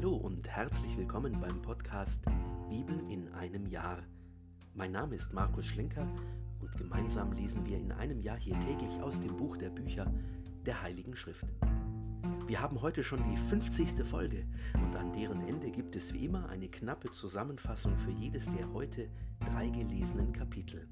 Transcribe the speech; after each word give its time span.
Hallo 0.00 0.16
und 0.16 0.48
herzlich 0.48 0.96
willkommen 0.96 1.38
beim 1.42 1.60
Podcast 1.60 2.22
Bibel 2.70 2.98
in 3.10 3.28
einem 3.34 3.66
Jahr. 3.66 3.98
Mein 4.74 4.92
Name 4.92 5.14
ist 5.14 5.34
Markus 5.34 5.66
Schlenker 5.66 6.08
und 6.62 6.74
gemeinsam 6.78 7.32
lesen 7.32 7.66
wir 7.66 7.76
in 7.76 7.92
einem 7.92 8.18
Jahr 8.18 8.38
hier 8.38 8.58
täglich 8.60 8.98
aus 9.02 9.20
dem 9.20 9.36
Buch 9.36 9.58
der 9.58 9.68
Bücher 9.68 10.10
der 10.64 10.80
Heiligen 10.80 11.14
Schrift. 11.14 11.44
Wir 12.46 12.62
haben 12.62 12.80
heute 12.80 13.04
schon 13.04 13.22
die 13.30 13.36
50. 13.36 14.02
Folge 14.06 14.46
und 14.72 14.96
an 14.96 15.12
deren 15.12 15.46
Ende 15.46 15.70
gibt 15.70 15.94
es 15.94 16.14
wie 16.14 16.24
immer 16.24 16.48
eine 16.48 16.70
knappe 16.70 17.10
Zusammenfassung 17.10 17.98
für 17.98 18.12
jedes 18.12 18.46
der 18.46 18.72
heute 18.72 19.06
drei 19.52 19.68
gelesenen 19.68 20.32
Kapitel. 20.32 20.88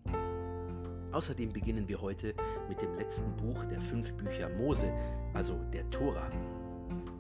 Außerdem 1.13 1.55
beginnen 1.55 1.89
wir 1.89 2.03
heute 2.03 2.35
mit 2.69 2.83
dem 2.83 2.95
letzten 2.97 3.35
Buch 3.37 3.65
der 3.65 3.81
fünf 3.81 4.13
Bücher 4.19 4.51
Mose, 4.51 4.93
also 5.33 5.59
der 5.73 5.89
Tora. 5.89 6.31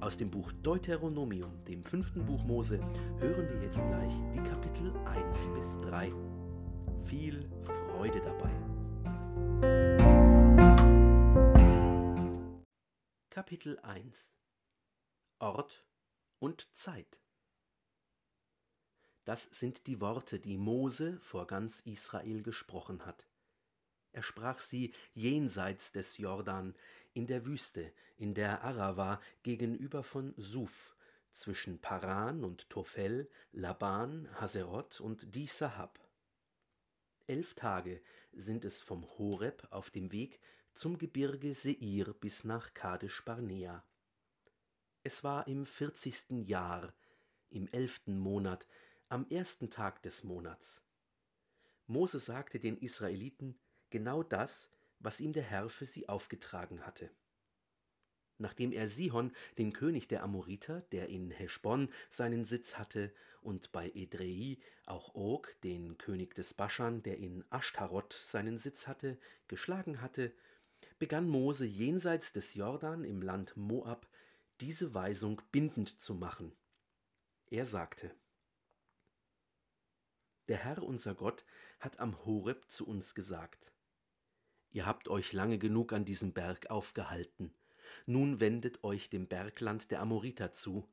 Aus 0.08 0.16
dem 0.16 0.30
Buch 0.30 0.50
Deuteronomium, 0.62 1.62
dem 1.66 1.84
fünften 1.84 2.24
Buch 2.24 2.42
Mose, 2.44 2.80
hören 3.18 3.46
wir 3.46 3.62
jetzt 3.62 3.76
gleich 3.76 4.14
die 4.32 4.42
Kapitel 4.42 4.90
1 5.04 5.48
bis 5.48 5.78
3. 5.82 6.10
Viel 7.04 7.46
Freude 7.60 8.18
dabei. 8.22 8.50
Kapitel 13.28 13.78
1 13.80 14.32
Ort 15.40 15.84
und 16.38 16.74
Zeit 16.74 17.20
Das 19.26 19.42
sind 19.42 19.86
die 19.86 20.00
Worte, 20.00 20.40
die 20.40 20.56
Mose 20.56 21.20
vor 21.20 21.46
ganz 21.46 21.80
Israel 21.80 22.42
gesprochen 22.42 23.04
hat. 23.04 23.28
Er 24.18 24.24
sprach 24.24 24.60
sie 24.60 24.92
jenseits 25.14 25.92
des 25.92 26.18
Jordan, 26.18 26.74
in 27.14 27.28
der 27.28 27.46
Wüste, 27.46 27.92
in 28.16 28.34
der 28.34 28.64
Arava 28.64 29.20
gegenüber 29.44 30.02
von 30.02 30.34
Suf, 30.36 30.96
zwischen 31.30 31.80
Paran 31.80 32.42
und 32.42 32.68
Tophel, 32.68 33.30
Laban, 33.52 34.28
Haserot 34.40 35.00
und 35.00 35.36
Disahab. 35.36 36.00
Elf 37.28 37.54
Tage 37.54 38.02
sind 38.32 38.64
es 38.64 38.82
vom 38.82 39.08
Horeb 39.18 39.68
auf 39.70 39.88
dem 39.88 40.10
Weg 40.10 40.40
zum 40.74 40.98
Gebirge 40.98 41.54
Seir 41.54 42.12
bis 42.12 42.42
nach 42.42 42.74
Kadesh 42.74 43.24
Barnea. 43.24 43.84
Es 45.04 45.22
war 45.22 45.46
im 45.46 45.64
vierzigsten 45.64 46.42
Jahr, 46.42 46.92
im 47.50 47.68
elften 47.68 48.18
Monat, 48.18 48.66
am 49.08 49.28
ersten 49.30 49.70
Tag 49.70 50.02
des 50.02 50.24
Monats. 50.24 50.82
Mose 51.86 52.18
sagte 52.18 52.58
den 52.58 52.76
Israeliten, 52.78 53.56
genau 53.90 54.22
das, 54.22 54.70
was 54.98 55.20
ihm 55.20 55.32
der 55.32 55.42
Herr 55.42 55.68
für 55.68 55.86
sie 55.86 56.08
aufgetragen 56.08 56.84
hatte. 56.84 57.10
Nachdem 58.38 58.72
er 58.72 58.86
Sihon, 58.86 59.32
den 59.58 59.72
König 59.72 60.06
der 60.06 60.22
Amoriter, 60.22 60.82
der 60.92 61.08
in 61.08 61.30
Heschbon 61.30 61.92
seinen 62.08 62.44
Sitz 62.44 62.76
hatte, 62.78 63.12
und 63.40 63.72
bei 63.72 63.90
Edrei 63.94 64.58
auch 64.84 65.14
Og, 65.14 65.54
den 65.62 65.96
König 65.98 66.34
des 66.34 66.54
Baschan, 66.54 67.02
der 67.02 67.18
in 67.18 67.44
Ashtaroth 67.50 68.12
seinen 68.12 68.58
Sitz 68.58 68.86
hatte, 68.86 69.18
geschlagen 69.46 70.00
hatte, 70.00 70.32
begann 70.98 71.28
Mose 71.28 71.64
jenseits 71.64 72.32
des 72.32 72.54
Jordan 72.54 73.04
im 73.04 73.22
Land 73.22 73.56
Moab 73.56 74.08
diese 74.60 74.94
Weisung 74.94 75.40
bindend 75.52 76.00
zu 76.00 76.14
machen. 76.14 76.52
Er 77.46 77.64
sagte, 77.64 78.14
Der 80.48 80.58
Herr 80.58 80.82
unser 80.82 81.14
Gott 81.14 81.44
hat 81.80 82.00
am 82.00 82.24
Horeb 82.24 82.68
zu 82.68 82.86
uns 82.86 83.14
gesagt, 83.14 83.72
Ihr 84.70 84.86
habt 84.86 85.08
euch 85.08 85.32
lange 85.32 85.58
genug 85.58 85.92
an 85.92 86.04
diesem 86.04 86.32
Berg 86.32 86.70
aufgehalten. 86.70 87.54
Nun 88.06 88.40
wendet 88.40 88.84
euch 88.84 89.10
dem 89.10 89.26
Bergland 89.26 89.90
der 89.90 90.00
Amoriter 90.00 90.52
zu. 90.52 90.88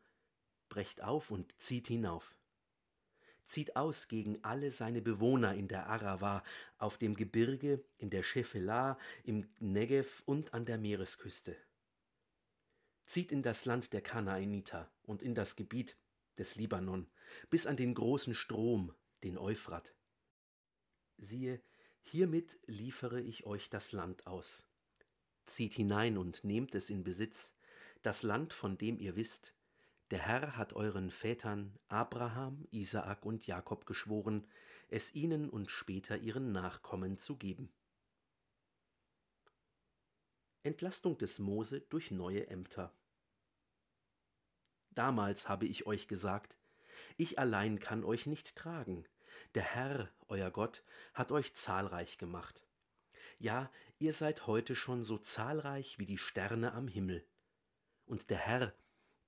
Brecht 0.70 1.04
auf 1.04 1.32
und 1.32 1.54
zieht 1.62 1.88
hinauf. 1.88 2.36
Zieht 3.46 3.76
aus 3.76 4.08
gegen 4.08 4.44
alle 4.44 4.72
seine 4.72 5.02
Bewohner 5.02 5.54
in 5.54 5.68
der 5.68 5.88
Arava, 5.88 6.44
auf 6.78 6.98
dem 6.98 7.16
Gebirge, 7.16 7.84
in 7.98 8.10
der 8.10 8.24
Schefela, 8.24 8.98
im 9.24 9.48
Negev 9.60 10.24
und 10.26 10.54
an 10.54 10.66
der 10.66 10.80
Meeresküste. 10.80 11.56
Zieht 13.06 13.32
in 13.32 13.44
das 13.44 13.66
Land 13.66 13.94
der 13.94 14.02
Kanaaniter 14.02 14.92
und 15.04 15.22
in 15.22 15.36
das 15.36 15.56
Gebiet 15.56 15.96
des 16.40 16.56
Libanon, 16.56 17.08
bis 17.50 17.68
an 17.68 17.78
den 17.78 17.94
großen 17.94 18.34
Strom, 18.34 18.96
den 19.24 19.38
Euphrat. 19.38 19.94
Siehe, 21.18 21.62
Hiermit 22.08 22.60
liefere 22.68 23.20
ich 23.20 23.46
euch 23.48 23.70
das 23.72 23.92
Land 23.92 24.28
aus. 24.28 24.64
Zieht 25.48 25.74
hinein 25.74 26.18
und 26.18 26.44
nehmt 26.44 26.76
es 26.76 26.92
in 26.92 27.04
Besitz, 27.04 27.54
das 28.04 28.22
Land, 28.22 28.54
von 28.54 28.78
dem 28.78 29.00
ihr 29.00 29.16
wisst, 29.16 29.56
der 30.12 30.20
Herr 30.20 30.56
hat 30.56 30.74
euren 30.74 31.10
Vätern 31.10 31.80
Abraham, 31.88 32.68
Isaak 32.70 33.26
und 33.26 33.48
Jakob 33.48 33.88
geschworen, 33.88 34.46
es 34.88 35.16
ihnen 35.16 35.50
und 35.50 35.72
später 35.72 36.16
ihren 36.18 36.52
Nachkommen 36.52 37.18
zu 37.18 37.38
geben. 37.38 37.72
Entlastung 40.62 41.18
des 41.18 41.40
Mose 41.40 41.82
durch 41.82 42.12
neue 42.12 42.48
Ämter. 42.48 42.94
Damals 44.92 45.50
habe 45.50 45.66
ich 45.66 45.88
euch 45.88 46.08
gesagt, 46.08 46.56
ich 47.18 47.40
allein 47.40 47.80
kann 47.80 48.04
euch 48.04 48.28
nicht 48.28 48.56
tragen, 48.56 49.06
der 49.54 49.64
Herr, 49.64 50.10
euer 50.28 50.52
Gott, 50.52 50.84
hat 51.14 51.32
euch 51.32 51.56
zahlreich 51.56 52.18
gemacht. 52.18 52.66
Ja, 53.38 53.72
ihr 54.00 54.14
seid 54.14 54.48
heute 54.48 54.76
schon 54.76 55.04
so 55.04 55.18
zahlreich 55.18 56.00
wie 56.00 56.06
die 56.06 56.18
Sterne 56.18 56.74
am 56.74 56.88
Himmel. 56.88 57.28
Und 58.06 58.30
der 58.30 58.38
Herr, 58.38 58.74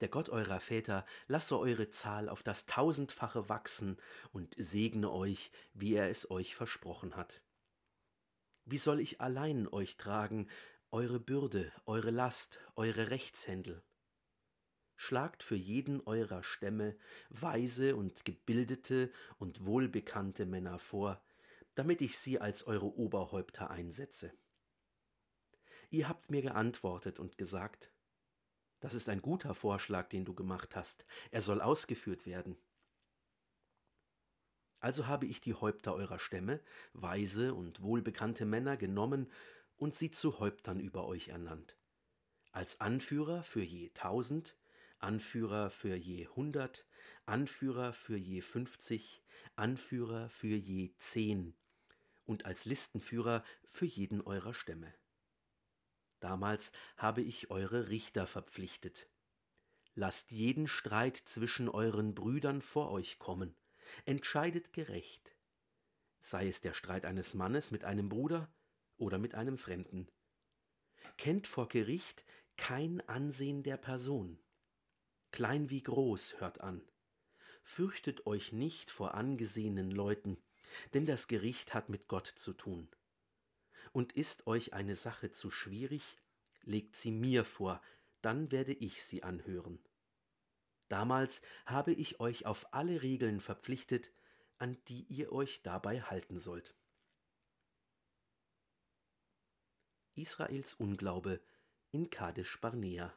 der 0.01 0.07
Gott 0.07 0.29
eurer 0.29 0.59
Väter, 0.59 1.06
lasse 1.28 1.57
eure 1.57 1.90
Zahl 1.90 2.29
auf 2.29 2.44
das 2.44 2.66
tausendfache 2.66 3.50
wachsen 3.50 3.97
und 4.31 4.56
segne 4.57 5.12
euch, 5.12 5.51
wie 5.73 5.96
er 5.96 6.09
es 6.09 6.29
euch 6.29 6.56
versprochen 6.56 7.16
hat. 7.16 7.41
Wie 8.66 8.78
soll 8.78 9.00
ich 9.00 9.22
allein 9.22 9.67
euch 9.67 9.97
tragen, 9.97 10.50
eure 10.91 11.19
Bürde, 11.19 11.72
eure 11.85 12.12
Last, 12.12 12.59
eure 12.75 13.09
Rechtshändel? 13.09 13.84
Schlagt 14.97 15.44
für 15.44 15.56
jeden 15.56 16.02
eurer 16.02 16.44
Stämme 16.44 16.97
weise 17.30 17.96
und 17.96 18.25
gebildete 18.25 19.12
und 19.38 19.66
wohlbekannte 19.66 20.46
Männer 20.46 20.80
vor, 20.80 21.24
damit 21.75 22.02
ich 22.02 22.18
sie 22.18 22.41
als 22.41 22.66
eure 22.68 22.97
Oberhäupter 22.97 23.69
einsetze. 23.69 24.34
Ihr 25.90 26.09
habt 26.09 26.30
mir 26.31 26.41
geantwortet 26.41 27.19
und 27.19 27.38
gesagt, 27.38 27.91
das 28.80 28.94
ist 28.94 29.08
ein 29.08 29.22
guter 29.22 29.53
Vorschlag, 29.53 30.09
den 30.09 30.25
du 30.25 30.34
gemacht 30.34 30.75
hast, 30.75 31.06
er 31.31 31.41
soll 31.41 31.62
ausgeführt 31.62 32.25
werden. 32.25 32.58
Also 34.79 35.08
habe 35.08 35.25
ich 35.25 35.41
die 35.41 35.53
Häupter 35.53 35.94
eurer 35.96 36.19
Stämme, 36.19 36.59
weise 36.94 37.53
und 37.53 37.81
wohlbekannte 37.81 38.46
Männer, 38.46 38.78
genommen 38.78 39.31
und 39.78 39.96
sie 39.96 40.12
zu 40.12 40.40
Häuptern 40.40 40.79
über 40.79 41.06
euch 41.06 41.29
ernannt, 41.29 41.78
als 42.52 42.79
Anführer 42.79 43.44
für 43.44 43.64
je 43.64 43.90
tausend, 43.90 44.56
Anführer 45.00 45.69
für 45.69 45.96
je 45.96 46.28
hundert, 46.28 46.85
Anführer 47.25 47.94
für 47.94 48.18
je 48.18 48.41
fünfzig, 48.41 49.24
Anführer 49.56 50.30
für 50.30 50.56
je 50.56 50.94
zehn 50.97 51.56
und 52.25 52.46
als 52.46 52.66
Listenführer 52.66 53.44
für 53.66 53.85
jeden 53.85 54.22
eurer 54.22 54.53
Stämme. 54.53 54.94
Damals 56.19 56.72
habe 56.97 57.22
ich 57.22 57.52
eure 57.52 57.90
Richter 57.90 58.25
verpflichtet. 58.25 59.08
Lasst 59.94 60.31
jeden 60.31 60.68
Streit 60.68 61.18
zwischen 61.18 61.69
euren 61.69 62.16
Brüdern 62.16 62.62
vor 62.62 62.91
euch 62.91 63.19
kommen, 63.19 63.56
entscheidet 64.06 64.74
gerecht, 64.74 65.35
sei 66.19 66.47
es 66.47 66.62
der 66.62 66.74
Streit 66.74 67.06
eines 67.06 67.34
Mannes 67.34 67.72
mit 67.72 67.84
einem 67.84 68.09
Bruder 68.09 68.52
oder 68.97 69.19
mit 69.19 69.35
einem 69.35 69.58
Fremden. 69.58 70.08
Kennt 71.18 71.47
vor 71.47 71.68
Gericht 71.68 72.25
kein 72.58 73.08
Ansehen 73.08 73.64
der 73.64 73.78
Person 73.78 74.40
klein 75.32 75.70
wie 75.70 75.84
groß, 75.84 76.40
hört 76.40 76.62
an. 76.62 76.82
Fürchtet 77.64 78.26
euch 78.26 78.52
nicht 78.52 78.91
vor 78.91 79.14
angesehenen 79.14 79.91
Leuten, 79.91 80.38
denn 80.94 81.06
das 81.06 81.28
Gericht 81.28 81.74
hat 81.74 81.90
mit 81.90 82.08
Gott 82.08 82.28
zu 82.28 82.53
tun. 82.53 82.90
Und 83.91 84.14
ist 84.14 84.47
euch 84.47 84.74
eine 84.74 84.96
Sache 84.96 85.32
zu 85.32 85.50
schwierig, 85.50 86.18
legt 86.64 86.96
sie 86.96 87.12
mir 87.12 87.44
vor, 87.44 87.82
dann 88.22 88.52
werde 88.52 88.74
ich 88.74 89.03
sie 89.03 89.24
anhören. 89.24 89.79
Damals 90.90 91.41
habe 91.66 91.91
ich 91.91 92.20
euch 92.20 92.46
auf 92.46 92.74
alle 92.74 93.02
Regeln 93.02 93.41
verpflichtet, 93.41 94.12
an 94.58 94.78
die 94.88 95.03
ihr 95.03 95.32
euch 95.32 95.62
dabei 95.62 96.02
halten 96.02 96.40
sollt. 96.40 96.76
Israels 100.16 100.74
Unglaube 100.74 101.41
in 101.91 102.09
Kadesh 102.09 102.59
Barnea 102.59 103.14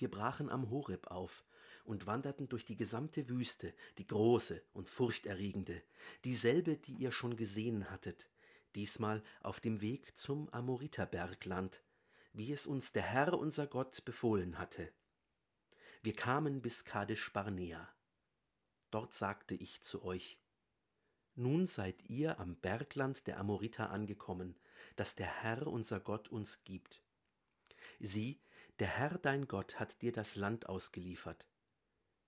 wir 0.00 0.10
brachen 0.10 0.48
am 0.50 0.70
Horeb 0.70 1.08
auf 1.08 1.44
und 1.84 2.06
wanderten 2.06 2.48
durch 2.48 2.64
die 2.64 2.76
gesamte 2.76 3.28
Wüste, 3.28 3.74
die 3.98 4.06
große 4.06 4.62
und 4.72 4.90
furchterregende, 4.90 5.82
dieselbe, 6.24 6.76
die 6.76 6.94
ihr 6.94 7.12
schon 7.12 7.36
gesehen 7.36 7.90
hattet, 7.90 8.30
diesmal 8.74 9.22
auf 9.42 9.60
dem 9.60 9.80
Weg 9.80 10.16
zum 10.16 10.48
Amoriterbergland, 10.52 11.82
wie 12.32 12.52
es 12.52 12.66
uns 12.66 12.92
der 12.92 13.02
Herr 13.02 13.38
unser 13.38 13.66
Gott 13.66 14.04
befohlen 14.04 14.58
hatte. 14.58 14.90
Wir 16.02 16.14
kamen 16.14 16.62
bis 16.62 16.84
Kadesh 16.84 17.32
Barnea. 17.32 17.88
Dort 18.90 19.14
sagte 19.14 19.54
ich 19.54 19.82
zu 19.82 20.02
euch, 20.02 20.38
nun 21.34 21.66
seid 21.66 22.02
ihr 22.08 22.40
am 22.40 22.56
Bergland 22.56 23.26
der 23.26 23.38
Amoriter 23.38 23.90
angekommen, 23.90 24.56
das 24.96 25.14
der 25.14 25.42
Herr 25.42 25.66
unser 25.66 26.00
Gott 26.00 26.28
uns 26.28 26.64
gibt. 26.64 27.02
Sieh, 27.98 28.40
der 28.80 28.88
Herr 28.88 29.18
dein 29.18 29.46
Gott 29.46 29.78
hat 29.78 30.00
dir 30.00 30.10
das 30.10 30.36
Land 30.36 30.66
ausgeliefert. 30.66 31.46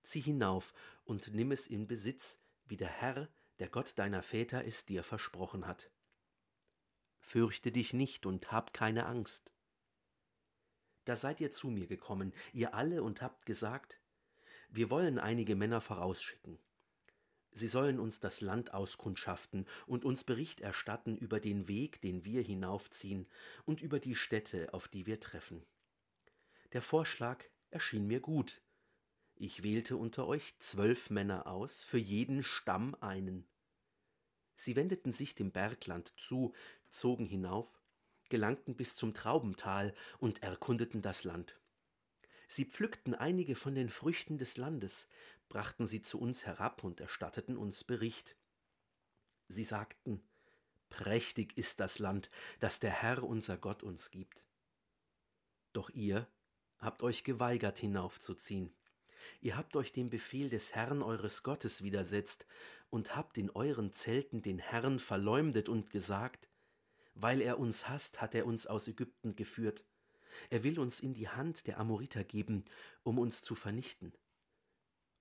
Zieh 0.02 0.20
hinauf 0.20 0.74
und 1.04 1.32
nimm 1.32 1.50
es 1.50 1.66
in 1.66 1.86
Besitz, 1.86 2.38
wie 2.66 2.76
der 2.76 2.88
Herr, 2.88 3.28
der 3.58 3.70
Gott 3.70 3.98
deiner 3.98 4.22
Väter 4.22 4.66
es 4.66 4.84
dir 4.84 5.02
versprochen 5.02 5.66
hat. 5.66 5.90
Fürchte 7.20 7.72
dich 7.72 7.94
nicht 7.94 8.26
und 8.26 8.52
hab 8.52 8.74
keine 8.74 9.06
Angst. 9.06 9.54
Da 11.06 11.16
seid 11.16 11.40
ihr 11.40 11.52
zu 11.52 11.68
mir 11.68 11.86
gekommen, 11.86 12.34
ihr 12.52 12.74
alle, 12.74 13.02
und 13.02 13.22
habt 13.22 13.46
gesagt, 13.46 13.98
wir 14.68 14.90
wollen 14.90 15.18
einige 15.18 15.56
Männer 15.56 15.80
vorausschicken. 15.80 16.58
Sie 17.52 17.66
sollen 17.66 17.98
uns 17.98 18.20
das 18.20 18.42
Land 18.42 18.74
auskundschaften 18.74 19.66
und 19.86 20.04
uns 20.04 20.24
Bericht 20.24 20.60
erstatten 20.60 21.16
über 21.16 21.40
den 21.40 21.66
Weg, 21.68 22.00
den 22.02 22.24
wir 22.24 22.42
hinaufziehen, 22.42 23.26
und 23.64 23.80
über 23.80 24.00
die 24.00 24.14
Städte, 24.14 24.72
auf 24.74 24.88
die 24.88 25.06
wir 25.06 25.18
treffen. 25.18 25.64
Der 26.72 26.82
Vorschlag 26.82 27.44
erschien 27.70 28.06
mir 28.06 28.20
gut. 28.20 28.62
Ich 29.34 29.62
wählte 29.62 29.96
unter 29.96 30.26
euch 30.26 30.58
zwölf 30.58 31.10
Männer 31.10 31.46
aus, 31.46 31.84
für 31.84 31.98
jeden 31.98 32.42
Stamm 32.42 32.94
einen. 33.00 33.46
Sie 34.54 34.76
wendeten 34.76 35.12
sich 35.12 35.34
dem 35.34 35.52
Bergland 35.52 36.14
zu, 36.18 36.54
zogen 36.88 37.26
hinauf, 37.26 37.68
gelangten 38.30 38.74
bis 38.74 38.94
zum 38.94 39.12
Traubental 39.12 39.94
und 40.18 40.42
erkundeten 40.42 41.02
das 41.02 41.24
Land. 41.24 41.60
Sie 42.48 42.64
pflückten 42.64 43.14
einige 43.14 43.54
von 43.54 43.74
den 43.74 43.90
Früchten 43.90 44.38
des 44.38 44.56
Landes, 44.56 45.08
brachten 45.48 45.86
sie 45.86 46.00
zu 46.00 46.20
uns 46.20 46.46
herab 46.46 46.84
und 46.84 47.00
erstatteten 47.00 47.56
uns 47.56 47.84
Bericht. 47.84 48.36
Sie 49.48 49.64
sagten, 49.64 50.22
Prächtig 50.88 51.56
ist 51.56 51.80
das 51.80 51.98
Land, 51.98 52.30
das 52.60 52.78
der 52.78 52.90
Herr 52.90 53.22
unser 53.22 53.56
Gott 53.56 53.82
uns 53.82 54.10
gibt. 54.10 54.46
Doch 55.72 55.88
ihr 55.88 56.30
habt 56.82 57.02
euch 57.02 57.24
geweigert 57.24 57.78
hinaufzuziehen. 57.78 58.74
Ihr 59.40 59.56
habt 59.56 59.76
euch 59.76 59.92
dem 59.92 60.10
Befehl 60.10 60.50
des 60.50 60.74
Herrn 60.74 61.00
eures 61.02 61.42
Gottes 61.42 61.82
widersetzt 61.82 62.44
und 62.90 63.16
habt 63.16 63.38
in 63.38 63.50
euren 63.50 63.92
Zelten 63.92 64.42
den 64.42 64.58
Herrn 64.58 64.98
verleumdet 64.98 65.68
und 65.68 65.90
gesagt, 65.90 66.50
weil 67.14 67.40
er 67.40 67.58
uns 67.58 67.88
hasst, 67.88 68.20
hat 68.20 68.34
er 68.34 68.46
uns 68.46 68.66
aus 68.66 68.88
Ägypten 68.88 69.36
geführt. 69.36 69.84
Er 70.50 70.64
will 70.64 70.78
uns 70.78 71.00
in 71.00 71.14
die 71.14 71.28
Hand 71.28 71.66
der 71.66 71.78
Amoriter 71.78 72.24
geben, 72.24 72.64
um 73.02 73.18
uns 73.18 73.42
zu 73.42 73.54
vernichten. 73.54 74.12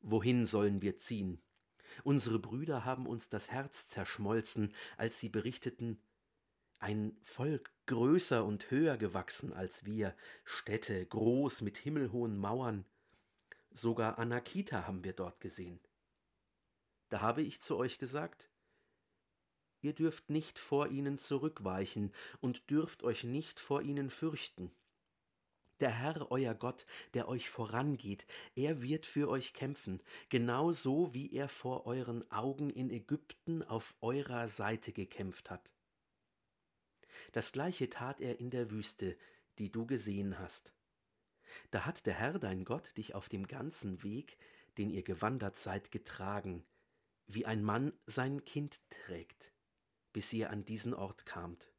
Wohin 0.02 0.46
sollen 0.46 0.82
wir 0.82 0.98
ziehen? 0.98 1.42
Unsere 2.04 2.40
Brüder 2.40 2.86
haben 2.86 3.06
uns 3.06 3.30
das 3.30 3.52
Herz 3.52 3.88
zerschmolzen, 3.88 4.74
als 4.98 5.20
sie 5.20 5.30
berichteten, 5.30 6.02
ein 6.80 7.16
Volk 7.24 7.72
größer 7.92 8.46
und 8.46 8.72
höher 8.72 8.96
gewachsen 8.96 9.52
als 9.52 9.84
wir, 9.84 10.16
Städte 10.46 11.06
groß 11.06 11.60
mit 11.60 11.78
himmelhohen 11.78 12.38
Mauern, 12.38 12.86
sogar 13.70 14.18
Anakita 14.18 14.88
haben 14.88 15.04
wir 15.04 15.12
dort 15.12 15.42
gesehen. 15.42 15.78
Da 17.10 17.20
habe 17.20 17.42
ich 17.42 17.62
zu 17.62 17.76
euch 17.76 18.00
gesagt, 18.00 18.50
ihr 19.82 19.92
dürft 19.92 20.30
nicht 20.30 20.58
vor 20.58 20.88
ihnen 20.88 21.18
zurückweichen 21.18 22.14
und 22.40 22.70
dürft 22.70 23.04
euch 23.04 23.26
nicht 23.26 23.60
vor 23.60 23.82
ihnen 23.82 24.10
fürchten. 24.10 24.72
Der 25.82 25.92
Herr, 25.92 26.32
euer 26.32 26.56
Gott, 26.56 26.86
der 27.14 27.28
euch 27.28 27.50
vorangeht, 27.50 28.26
er 28.56 28.82
wird 28.82 29.06
für 29.06 29.28
euch 29.28 29.54
kämpfen, 29.54 30.02
genauso 30.30 31.14
wie 31.14 31.34
er 31.34 31.50
vor 31.50 31.86
euren 31.86 32.32
Augen 32.32 32.70
in 32.70 32.90
Ägypten 32.90 33.64
auf 33.64 33.96
eurer 34.00 34.48
Seite 34.48 34.94
gekämpft 34.94 35.50
hat. 35.50 35.74
Das 37.32 37.52
gleiche 37.52 37.90
tat 37.90 38.22
er 38.22 38.40
in 38.40 38.50
der 38.50 38.72
Wüste, 38.72 39.18
die 39.58 39.72
du 39.72 39.86
gesehen 39.86 40.40
hast. 40.40 40.74
Da 41.72 41.86
hat 41.86 42.06
der 42.06 42.14
Herr 42.14 42.40
dein 42.40 42.66
Gott 42.66 42.98
dich 42.98 43.16
auf 43.16 43.30
dem 43.30 43.48
ganzen 43.48 44.04
Weg, 44.04 44.38
den 44.78 44.90
ihr 44.90 45.04
gewandert 45.04 45.58
seid, 45.58 45.92
getragen, 45.92 46.66
wie 47.28 47.46
ein 47.46 47.64
Mann 47.64 47.94
sein 48.06 48.44
Kind 48.46 48.82
trägt, 48.90 49.52
bis 50.14 50.32
ihr 50.34 50.50
an 50.50 50.66
diesen 50.66 50.94
Ort 50.94 51.26
kamt. 51.26 51.72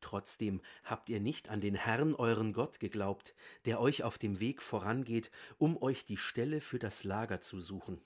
Trotzdem 0.00 0.60
habt 0.84 1.08
ihr 1.08 1.20
nicht 1.20 1.48
an 1.48 1.60
den 1.60 1.74
Herrn 1.74 2.14
euren 2.14 2.52
Gott 2.52 2.78
geglaubt, 2.78 3.34
der 3.64 3.80
euch 3.80 4.02
auf 4.02 4.18
dem 4.18 4.38
Weg 4.38 4.60
vorangeht, 4.60 5.30
um 5.56 5.80
euch 5.80 6.04
die 6.04 6.18
Stelle 6.18 6.60
für 6.60 6.78
das 6.78 7.04
Lager 7.04 7.40
zu 7.40 7.60
suchen. 7.60 8.04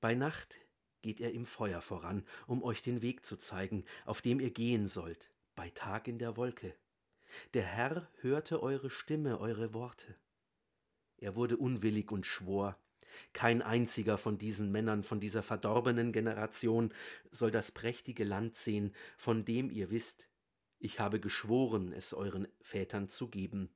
Bei 0.00 0.14
Nacht 0.14 0.56
geht 1.02 1.20
er 1.20 1.32
im 1.32 1.46
Feuer 1.46 1.80
voran, 1.80 2.24
um 2.46 2.62
euch 2.62 2.82
den 2.82 3.02
Weg 3.02 3.24
zu 3.24 3.36
zeigen, 3.36 3.84
auf 4.04 4.20
dem 4.20 4.40
ihr 4.40 4.50
gehen 4.50 4.88
sollt, 4.88 5.30
bei 5.54 5.70
Tag 5.70 6.08
in 6.08 6.18
der 6.18 6.36
Wolke. 6.36 6.74
Der 7.54 7.64
Herr 7.64 8.08
hörte 8.20 8.62
eure 8.62 8.90
Stimme, 8.90 9.38
eure 9.38 9.74
Worte. 9.74 10.16
Er 11.18 11.36
wurde 11.36 11.56
unwillig 11.56 12.10
und 12.10 12.26
schwor, 12.26 12.78
kein 13.32 13.62
einziger 13.62 14.18
von 14.18 14.38
diesen 14.38 14.70
Männern 14.70 15.02
von 15.02 15.20
dieser 15.20 15.42
verdorbenen 15.42 16.12
Generation 16.12 16.92
soll 17.30 17.50
das 17.50 17.72
prächtige 17.72 18.24
Land 18.24 18.56
sehen, 18.56 18.94
von 19.16 19.44
dem 19.44 19.70
ihr 19.70 19.90
wisst, 19.90 20.28
ich 20.78 21.00
habe 21.00 21.20
geschworen, 21.20 21.92
es 21.92 22.14
euren 22.14 22.46
Vätern 22.60 23.08
zu 23.08 23.28
geben. 23.28 23.70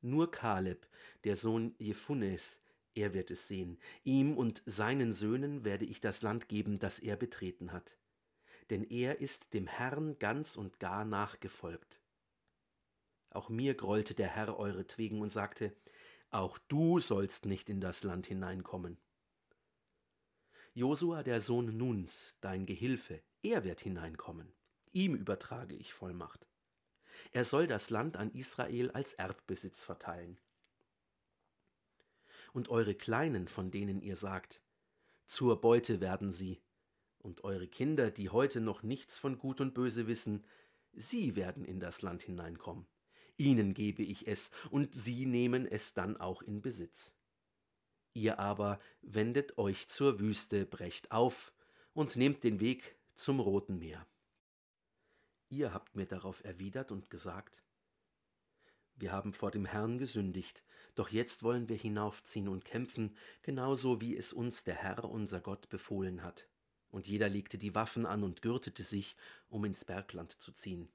Nur 0.00 0.30
Kaleb, 0.30 0.86
der 1.24 1.36
Sohn 1.36 1.74
Jephunes, 1.78 2.62
er 2.94 3.14
wird 3.14 3.30
es 3.30 3.48
sehen. 3.48 3.78
Ihm 4.02 4.36
und 4.36 4.62
seinen 4.66 5.12
Söhnen 5.12 5.64
werde 5.64 5.84
ich 5.84 6.00
das 6.00 6.22
Land 6.22 6.48
geben, 6.48 6.78
das 6.78 6.98
er 6.98 7.16
betreten 7.16 7.72
hat. 7.72 7.98
Denn 8.70 8.84
er 8.84 9.20
ist 9.20 9.52
dem 9.52 9.66
Herrn 9.66 10.18
ganz 10.18 10.56
und 10.56 10.80
gar 10.80 11.04
nachgefolgt. 11.04 12.00
Auch 13.30 13.48
mir 13.48 13.74
grollte 13.74 14.14
der 14.14 14.28
Herr 14.28 14.58
euretwegen 14.58 15.20
und 15.20 15.30
sagte, 15.30 15.74
auch 16.30 16.58
du 16.68 16.98
sollst 16.98 17.46
nicht 17.46 17.68
in 17.68 17.80
das 17.80 18.02
Land 18.04 18.26
hineinkommen. 18.26 18.98
Josua, 20.72 21.22
der 21.22 21.40
Sohn 21.40 21.76
Nuns, 21.76 22.36
dein 22.40 22.66
Gehilfe, 22.66 23.22
er 23.42 23.62
wird 23.62 23.80
hineinkommen. 23.80 24.52
Ihm 24.92 25.14
übertrage 25.14 25.74
ich 25.74 25.92
Vollmacht. 25.92 26.48
Er 27.32 27.44
soll 27.44 27.66
das 27.66 27.90
Land 27.90 28.16
an 28.16 28.32
Israel 28.32 28.90
als 28.90 29.14
Erbbesitz 29.14 29.84
verteilen. 29.84 30.38
Und 32.54 32.70
eure 32.70 32.94
Kleinen, 32.94 33.48
von 33.48 33.70
denen 33.70 34.00
ihr 34.00 34.16
sagt, 34.16 34.62
zur 35.26 35.60
Beute 35.60 36.00
werden 36.00 36.32
sie, 36.32 36.62
und 37.18 37.44
eure 37.44 37.68
Kinder, 37.68 38.10
die 38.10 38.30
heute 38.30 38.62
noch 38.62 38.82
nichts 38.82 39.18
von 39.18 39.38
Gut 39.38 39.60
und 39.60 39.74
Böse 39.74 40.06
wissen, 40.06 40.44
sie 40.94 41.36
werden 41.36 41.66
in 41.66 41.80
das 41.80 42.00
Land 42.00 42.22
hineinkommen 42.22 42.86
ihnen 43.36 43.74
gebe 43.74 44.02
ich 44.02 44.26
es, 44.26 44.50
und 44.70 44.94
sie 44.94 45.26
nehmen 45.26 45.66
es 45.66 45.94
dann 45.94 46.16
auch 46.16 46.42
in 46.42 46.62
Besitz. 46.62 47.14
Ihr 48.12 48.38
aber 48.38 48.78
wendet 49.02 49.58
euch 49.58 49.88
zur 49.88 50.20
Wüste, 50.20 50.66
brecht 50.66 51.10
auf 51.10 51.52
und 51.92 52.16
nehmt 52.16 52.44
den 52.44 52.60
Weg 52.60 52.96
zum 53.14 53.40
Roten 53.40 53.78
Meer. 53.78 54.06
Ihr 55.48 55.74
habt 55.74 55.96
mir 55.96 56.06
darauf 56.06 56.44
erwidert 56.44 56.92
und 56.92 57.10
gesagt, 57.10 57.62
wir 58.96 59.12
haben 59.12 59.32
vor 59.32 59.50
dem 59.50 59.64
Herrn 59.64 59.98
gesündigt, 59.98 60.62
doch 60.94 61.08
jetzt 61.08 61.42
wollen 61.42 61.68
wir 61.68 61.76
hinaufziehen 61.76 62.48
und 62.48 62.64
kämpfen, 62.64 63.16
genauso 63.42 64.00
wie 64.00 64.16
es 64.16 64.32
uns 64.32 64.64
der 64.64 64.76
Herr 64.76 65.04
unser 65.04 65.40
Gott 65.40 65.68
befohlen 65.68 66.22
hat. 66.22 66.48
Und 66.90 67.08
jeder 67.08 67.28
legte 67.28 67.58
die 67.58 67.74
Waffen 67.74 68.06
an 68.06 68.22
und 68.22 68.42
gürtete 68.42 68.84
sich, 68.84 69.16
um 69.48 69.64
ins 69.64 69.84
Bergland 69.84 70.30
zu 70.30 70.52
ziehen. 70.52 70.88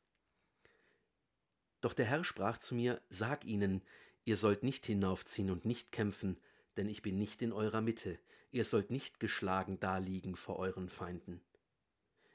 Doch 1.82 1.94
der 1.94 2.06
Herr 2.06 2.24
sprach 2.24 2.58
zu 2.58 2.76
mir, 2.76 3.02
Sag 3.10 3.44
ihnen, 3.44 3.84
ihr 4.24 4.38
sollt 4.38 4.64
nicht 4.64 4.86
hinaufziehen 4.86 5.50
und 5.50 5.66
nicht 5.66 5.92
kämpfen, 5.92 6.40
denn 6.78 6.88
ich 6.88 7.02
bin 7.02 7.18
nicht 7.18 7.42
in 7.42 7.52
eurer 7.52 7.82
Mitte, 7.82 8.18
ihr 8.52 8.64
sollt 8.64 8.92
nicht 8.92 9.20
geschlagen 9.20 9.80
daliegen 9.80 10.38
vor 10.38 10.58
euren 10.58 10.88
Feinden. 10.88 11.42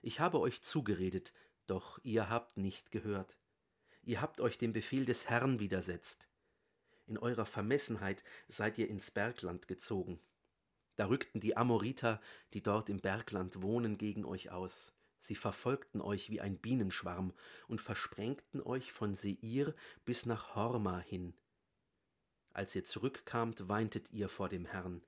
Ich 0.03 0.21
habe 0.21 0.41
euch 0.41 0.61
zugeredet, 0.61 1.33
doch 1.67 1.99
ihr 2.03 2.29
habt 2.29 2.59
nicht 2.59 2.91
gehört. 2.91 3.39
Ihr 4.07 4.21
habt 4.21 4.43
euch 4.43 4.59
dem 4.59 4.75
Befehl 4.75 5.07
des 5.07 5.31
Herrn 5.31 5.61
widersetzt. 5.61 6.29
In 7.07 7.17
eurer 7.17 7.47
Vermessenheit 7.47 8.23
seid 8.49 8.77
ihr 8.77 8.89
ins 8.89 9.11
Bergland 9.11 9.67
gezogen. 9.67 10.21
Da 10.97 11.07
rückten 11.07 11.41
die 11.41 11.57
Amoriter, 11.57 12.21
die 12.53 12.63
dort 12.63 12.91
im 12.91 13.01
Bergland 13.01 13.63
wohnen, 13.63 13.97
gegen 13.97 14.27
euch 14.27 14.51
aus. 14.51 14.93
Sie 15.21 15.35
verfolgten 15.35 16.03
euch 16.03 16.29
wie 16.29 16.43
ein 16.43 16.59
Bienenschwarm 16.59 17.33
und 17.67 17.81
versprengten 17.81 18.61
euch 18.61 18.93
von 18.93 19.15
Seir 19.15 19.75
bis 20.05 20.27
nach 20.27 20.55
Horma 20.55 20.99
hin. 20.99 21.33
Als 22.53 22.77
ihr 22.77 22.85
zurückkamt, 22.85 23.69
weintet 23.69 24.13
ihr 24.13 24.29
vor 24.29 24.51
dem 24.51 24.67
Herrn. 24.67 25.03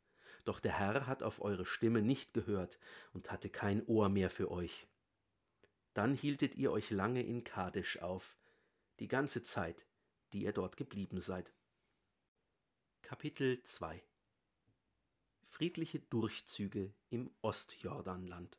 Doch 0.47 0.59
der 0.59 0.79
Herr 0.79 1.07
hat 1.07 1.23
auf 1.23 1.43
eure 1.43 1.67
Stimme 1.67 2.01
nicht 2.01 2.33
gehört 2.33 2.79
und 3.13 3.31
hatte 3.31 3.51
kein 3.51 3.85
Ohr 3.87 4.09
mehr 4.09 4.31
für 4.31 4.51
euch. 4.51 4.87
Dann 5.93 6.15
hieltet 6.15 6.55
ihr 6.55 6.73
euch 6.73 6.91
lange 6.91 7.23
in 7.23 7.45
Kadesh 7.45 7.99
auf, 7.99 8.37
die 8.99 9.09
ganze 9.09 9.43
Zeit, 9.43 9.87
die 10.33 10.43
ihr 10.43 10.53
dort 10.53 10.77
geblieben 10.77 11.21
seid. 11.21 11.53
Kapitel 13.03 13.63
2 13.63 14.03
Friedliche 15.49 16.01
Durchzüge 16.01 16.93
im 17.11 17.31
Ostjordanland 17.43 18.59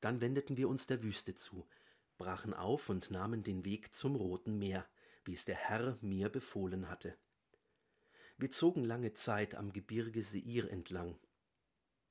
Dann 0.00 0.20
wendeten 0.20 0.56
wir 0.56 0.68
uns 0.68 0.86
der 0.86 1.02
Wüste 1.02 1.34
zu, 1.34 1.66
brachen 2.18 2.54
auf 2.54 2.88
und 2.88 3.10
nahmen 3.10 3.42
den 3.42 3.64
Weg 3.64 3.94
zum 3.94 4.16
Roten 4.16 4.58
Meer, 4.58 4.88
wie 5.24 5.32
es 5.32 5.44
der 5.44 5.56
Herr 5.56 5.98
mir 6.00 6.28
befohlen 6.28 6.88
hatte. 6.88 7.16
Wir 8.36 8.50
zogen 8.50 8.84
lange 8.84 9.14
Zeit 9.14 9.54
am 9.54 9.72
Gebirge 9.72 10.22
Seir 10.22 10.70
entlang. 10.70 11.18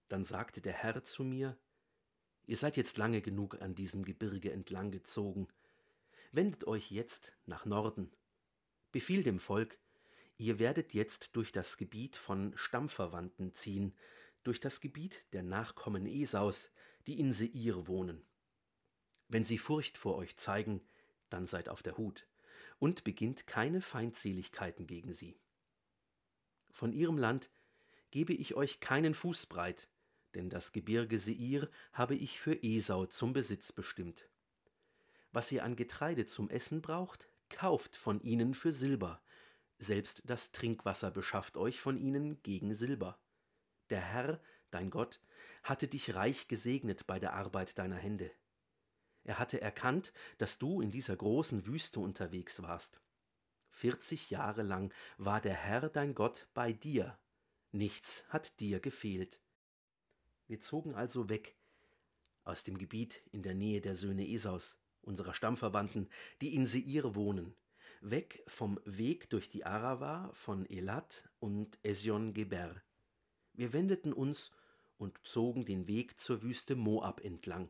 Dann 0.09 0.23
sagte 0.23 0.61
der 0.61 0.73
Herr 0.73 1.03
zu 1.03 1.23
mir, 1.23 1.57
Ihr 2.47 2.55
seid 2.55 2.77
jetzt 2.77 2.97
lange 2.97 3.21
genug 3.21 3.61
an 3.61 3.75
diesem 3.75 4.05
Gebirge 4.05 4.51
entlang 4.51 4.89
gezogen. 4.89 5.49
Wendet 6.31 6.65
euch 6.65 6.91
jetzt 6.91 7.33
nach 7.45 7.65
Norden. 7.65 8.11
Befiehl 8.93 9.21
dem 9.21 9.39
Volk, 9.39 9.77
ihr 10.37 10.57
werdet 10.57 10.93
jetzt 10.93 11.35
durch 11.35 11.51
das 11.51 11.77
Gebiet 11.77 12.15
von 12.15 12.53
Stammverwandten 12.55 13.53
ziehen, 13.53 13.93
durch 14.43 14.61
das 14.61 14.79
Gebiet 14.79 15.25
der 15.33 15.43
Nachkommen 15.43 16.07
Esaus, 16.07 16.71
die 17.05 17.19
in 17.19 17.33
Seir 17.33 17.85
wohnen. 17.87 18.25
Wenn 19.27 19.43
sie 19.43 19.57
Furcht 19.57 19.97
vor 19.97 20.15
euch 20.15 20.37
zeigen, 20.37 20.81
dann 21.29 21.47
seid 21.47 21.67
auf 21.67 21.83
der 21.83 21.97
Hut 21.97 22.27
und 22.79 23.03
beginnt 23.03 23.45
keine 23.45 23.81
Feindseligkeiten 23.81 24.87
gegen 24.87 25.13
sie. 25.13 25.37
Von 26.71 26.93
ihrem 26.93 27.17
Land 27.17 27.49
gebe 28.09 28.33
ich 28.33 28.55
euch 28.55 28.79
keinen 28.79 29.13
Fußbreit, 29.13 29.89
denn 30.37 30.49
das 30.49 30.71
Gebirge 30.71 31.19
Seir 31.19 31.67
habe 31.91 32.15
ich 32.15 32.39
für 32.39 32.63
Esau 32.63 33.07
zum 33.07 33.33
Besitz 33.33 33.71
bestimmt. 33.71 34.29
Was 35.31 35.51
ihr 35.51 35.63
an 35.63 35.75
Getreide 35.75 36.25
zum 36.25 36.49
Essen 36.49 36.81
braucht, 36.81 37.27
kauft 37.49 37.95
von 37.95 38.21
ihnen 38.21 38.53
für 38.53 38.71
Silber, 38.71 39.21
selbst 39.79 40.23
das 40.25 40.51
Trinkwasser 40.51 41.11
beschafft 41.11 41.57
euch 41.57 41.81
von 41.81 41.97
ihnen 41.97 42.41
gegen 42.43 42.73
Silber. 42.73 43.19
Der 43.89 44.01
Herr, 44.01 44.41
dein 44.71 44.89
Gott, 44.89 45.21
hatte 45.63 45.87
dich 45.87 46.15
reich 46.15 46.47
gesegnet 46.47 47.07
bei 47.07 47.19
der 47.19 47.33
Arbeit 47.33 47.77
deiner 47.77 47.95
Hände. 47.95 48.31
Er 49.23 49.39
hatte 49.39 49.59
erkannt, 49.59 50.13
dass 50.37 50.57
du 50.57 50.81
in 50.81 50.91
dieser 50.91 51.15
großen 51.15 51.65
Wüste 51.67 51.99
unterwegs 51.99 52.61
warst. 52.61 53.01
Vierzig 53.69 54.29
Jahre 54.29 54.63
lang 54.63 54.93
war 55.17 55.41
der 55.41 55.53
Herr 55.55 55.89
dein 55.89 56.15
Gott 56.15 56.47
bei 56.53 56.73
dir, 56.73 57.19
nichts 57.71 58.25
hat 58.29 58.59
dir 58.59 58.79
gefehlt. 58.79 59.41
Wir 60.47 60.59
zogen 60.61 60.95
also 60.95 61.29
weg 61.29 61.55
aus 62.43 62.63
dem 62.63 62.77
Gebiet 62.77 63.21
in 63.31 63.43
der 63.43 63.53
Nähe 63.53 63.81
der 63.81 63.95
Söhne 63.95 64.27
Esaus, 64.27 64.77
unserer 65.01 65.33
Stammverwandten, 65.33 66.09
die 66.41 66.55
in 66.55 66.65
Seir 66.65 67.15
wohnen, 67.15 67.55
weg 68.01 68.43
vom 68.47 68.79
Weg 68.85 69.29
durch 69.29 69.49
die 69.49 69.65
Arava 69.65 70.31
von 70.33 70.65
Elat 70.69 71.29
und 71.39 71.77
Esion 71.83 72.33
Geber. 72.33 72.81
Wir 73.53 73.73
wendeten 73.73 74.13
uns 74.13 74.51
und 74.97 75.19
zogen 75.23 75.65
den 75.65 75.87
Weg 75.87 76.19
zur 76.19 76.41
Wüste 76.41 76.75
Moab 76.75 77.21
entlang. 77.23 77.69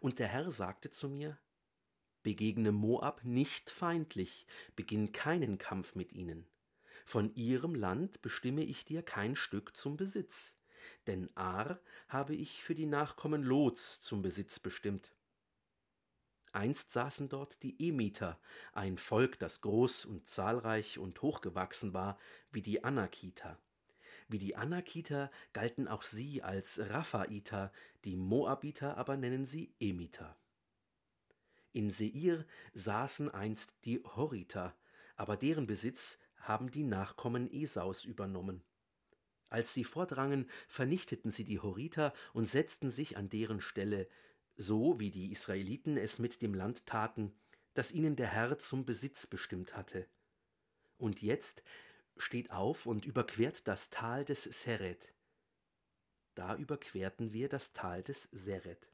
Und 0.00 0.18
der 0.18 0.28
Herr 0.28 0.50
sagte 0.50 0.90
zu 0.90 1.08
mir, 1.08 1.38
Begegne 2.22 2.70
Moab 2.70 3.24
nicht 3.24 3.68
feindlich, 3.68 4.46
beginn 4.76 5.10
keinen 5.12 5.58
Kampf 5.58 5.96
mit 5.96 6.12
ihnen. 6.12 6.46
Von 7.04 7.34
ihrem 7.34 7.74
Land 7.74 8.22
bestimme 8.22 8.62
ich 8.62 8.84
dir 8.84 9.02
kein 9.02 9.34
Stück 9.34 9.76
zum 9.76 9.96
Besitz, 9.96 10.56
denn 11.06 11.34
Ar 11.36 11.80
habe 12.08 12.34
ich 12.34 12.62
für 12.62 12.74
die 12.74 12.86
Nachkommen 12.86 13.42
Lots 13.42 14.00
zum 14.00 14.22
Besitz 14.22 14.58
bestimmt. 14.58 15.12
Einst 16.52 16.92
saßen 16.92 17.28
dort 17.28 17.62
die 17.62 17.88
Emiter, 17.88 18.38
ein 18.72 18.98
Volk, 18.98 19.38
das 19.38 19.62
groß 19.62 20.04
und 20.04 20.28
zahlreich 20.28 20.98
und 20.98 21.22
hochgewachsen 21.22 21.94
war, 21.94 22.18
wie 22.50 22.60
die 22.60 22.84
Anakiter. 22.84 23.58
Wie 24.28 24.38
die 24.38 24.56
Anakiter 24.56 25.30
galten 25.54 25.88
auch 25.88 26.02
sie 26.02 26.42
als 26.42 26.78
Raphaiter, 26.78 27.72
die 28.04 28.16
Moabiter 28.16 28.98
aber 28.98 29.16
nennen 29.16 29.46
sie 29.46 29.74
Emiter. 29.80 30.36
In 31.72 31.90
Seir 31.90 32.44
saßen 32.74 33.30
einst 33.30 33.74
die 33.84 34.02
Horiter, 34.04 34.76
aber 35.16 35.38
deren 35.38 35.66
Besitz 35.66 36.18
haben 36.36 36.70
die 36.70 36.84
Nachkommen 36.84 37.50
Esaus 37.50 38.04
übernommen. 38.04 38.62
Als 39.52 39.74
sie 39.74 39.84
vordrangen, 39.84 40.48
vernichteten 40.66 41.30
sie 41.30 41.44
die 41.44 41.60
Horiter 41.60 42.14
und 42.32 42.46
setzten 42.46 42.90
sich 42.90 43.18
an 43.18 43.28
deren 43.28 43.60
Stelle, 43.60 44.08
so 44.56 44.98
wie 44.98 45.10
die 45.10 45.30
Israeliten 45.30 45.98
es 45.98 46.18
mit 46.18 46.40
dem 46.40 46.54
Land 46.54 46.86
taten, 46.86 47.34
das 47.74 47.92
ihnen 47.92 48.16
der 48.16 48.28
Herr 48.28 48.58
zum 48.58 48.86
Besitz 48.86 49.26
bestimmt 49.26 49.76
hatte. 49.76 50.08
Und 50.96 51.20
jetzt 51.20 51.62
steht 52.16 52.50
auf 52.50 52.86
und 52.86 53.04
überquert 53.04 53.68
das 53.68 53.90
Tal 53.90 54.24
des 54.24 54.44
Seret. 54.44 55.12
Da 56.34 56.56
überquerten 56.56 57.34
wir 57.34 57.50
das 57.50 57.74
Tal 57.74 58.02
des 58.02 58.30
Seret. 58.32 58.88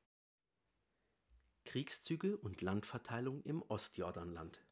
Kriegszüge 1.66 2.36
und 2.36 2.62
Landverteilung 2.62 3.42
im 3.44 3.62
Ostjordanland. 3.62 4.64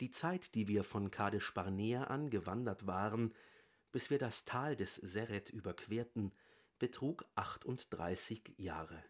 Die 0.00 0.10
Zeit, 0.10 0.56
die 0.56 0.66
wir 0.66 0.82
von 0.82 1.12
Kadesh 1.12 1.54
Barnea 1.54 2.04
an 2.04 2.28
gewandert 2.28 2.88
waren, 2.88 3.32
bis 3.94 4.10
wir 4.10 4.18
das 4.18 4.44
Tal 4.44 4.74
des 4.74 4.96
Seret 4.96 5.50
überquerten, 5.50 6.32
betrug 6.80 7.26
38 7.36 8.54
Jahre. 8.56 9.00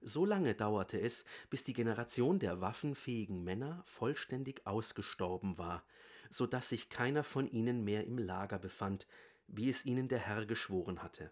So 0.00 0.24
lange 0.24 0.54
dauerte 0.54 0.98
es, 0.98 1.26
bis 1.50 1.64
die 1.64 1.74
Generation 1.74 2.38
der 2.38 2.62
waffenfähigen 2.62 3.44
Männer 3.44 3.82
vollständig 3.84 4.66
ausgestorben 4.66 5.58
war, 5.58 5.84
so 6.30 6.46
dass 6.46 6.70
sich 6.70 6.88
keiner 6.88 7.22
von 7.22 7.46
ihnen 7.46 7.84
mehr 7.84 8.06
im 8.06 8.16
Lager 8.16 8.58
befand, 8.58 9.06
wie 9.48 9.68
es 9.68 9.84
ihnen 9.84 10.08
der 10.08 10.20
Herr 10.20 10.46
geschworen 10.46 11.02
hatte. 11.02 11.30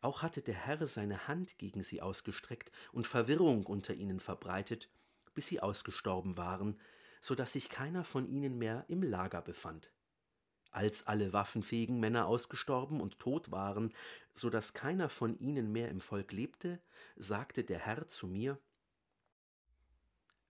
Auch 0.00 0.22
hatte 0.22 0.40
der 0.40 0.54
Herr 0.54 0.86
seine 0.86 1.28
Hand 1.28 1.58
gegen 1.58 1.82
sie 1.82 2.00
ausgestreckt 2.00 2.72
und 2.90 3.06
Verwirrung 3.06 3.66
unter 3.66 3.92
ihnen 3.92 4.18
verbreitet, 4.18 4.88
bis 5.34 5.48
sie 5.48 5.60
ausgestorben 5.60 6.38
waren, 6.38 6.80
so 7.20 7.34
dass 7.34 7.52
sich 7.52 7.68
keiner 7.68 8.02
von 8.02 8.26
ihnen 8.30 8.56
mehr 8.56 8.86
im 8.88 9.02
Lager 9.02 9.42
befand. 9.42 9.92
Als 10.74 11.06
alle 11.06 11.32
waffenfähigen 11.32 12.00
Männer 12.00 12.26
ausgestorben 12.26 13.00
und 13.00 13.20
tot 13.20 13.52
waren, 13.52 13.94
so 14.34 14.50
dass 14.50 14.74
keiner 14.74 15.08
von 15.08 15.38
ihnen 15.38 15.70
mehr 15.70 15.88
im 15.88 16.00
Volk 16.00 16.32
lebte, 16.32 16.82
sagte 17.14 17.62
der 17.62 17.78
Herr 17.78 18.08
zu 18.08 18.26
mir, 18.26 18.58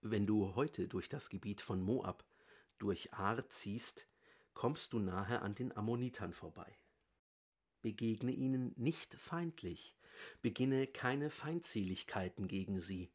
Wenn 0.01 0.25
du 0.25 0.55
heute 0.55 0.87
durch 0.87 1.09
das 1.09 1.29
Gebiet 1.29 1.61
von 1.61 1.79
Moab 1.79 2.25
durch 2.79 3.13
Ar 3.13 3.47
ziehst, 3.49 4.07
kommst 4.55 4.93
du 4.93 4.99
nahe 4.99 5.43
an 5.43 5.53
den 5.53 5.77
Ammonitern 5.77 6.33
vorbei. 6.33 6.75
Begegne 7.83 8.31
ihnen 8.31 8.73
nicht 8.77 9.13
feindlich, 9.13 9.95
beginne 10.41 10.87
keine 10.87 11.29
Feindseligkeiten 11.29 12.47
gegen 12.47 12.79
sie. 12.79 13.11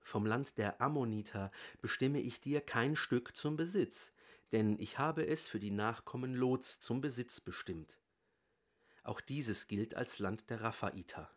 Vom 0.00 0.26
Land 0.26 0.58
der 0.58 0.82
Ammoniter 0.82 1.50
bestimme 1.80 2.20
ich 2.20 2.42
dir 2.42 2.60
kein 2.60 2.94
Stück 2.94 3.34
zum 3.34 3.56
Besitz, 3.56 4.12
denn 4.52 4.78
ich 4.78 4.98
habe 4.98 5.26
es 5.26 5.48
für 5.48 5.60
die 5.60 5.70
Nachkommen 5.70 6.34
Lots 6.34 6.80
zum 6.80 7.00
Besitz 7.00 7.40
bestimmt. 7.40 8.00
Auch 9.02 9.20
dieses 9.20 9.66
gilt 9.66 9.94
als 9.94 10.18
Land 10.18 10.50
der 10.50 10.60
Raphaiter. 10.60 11.30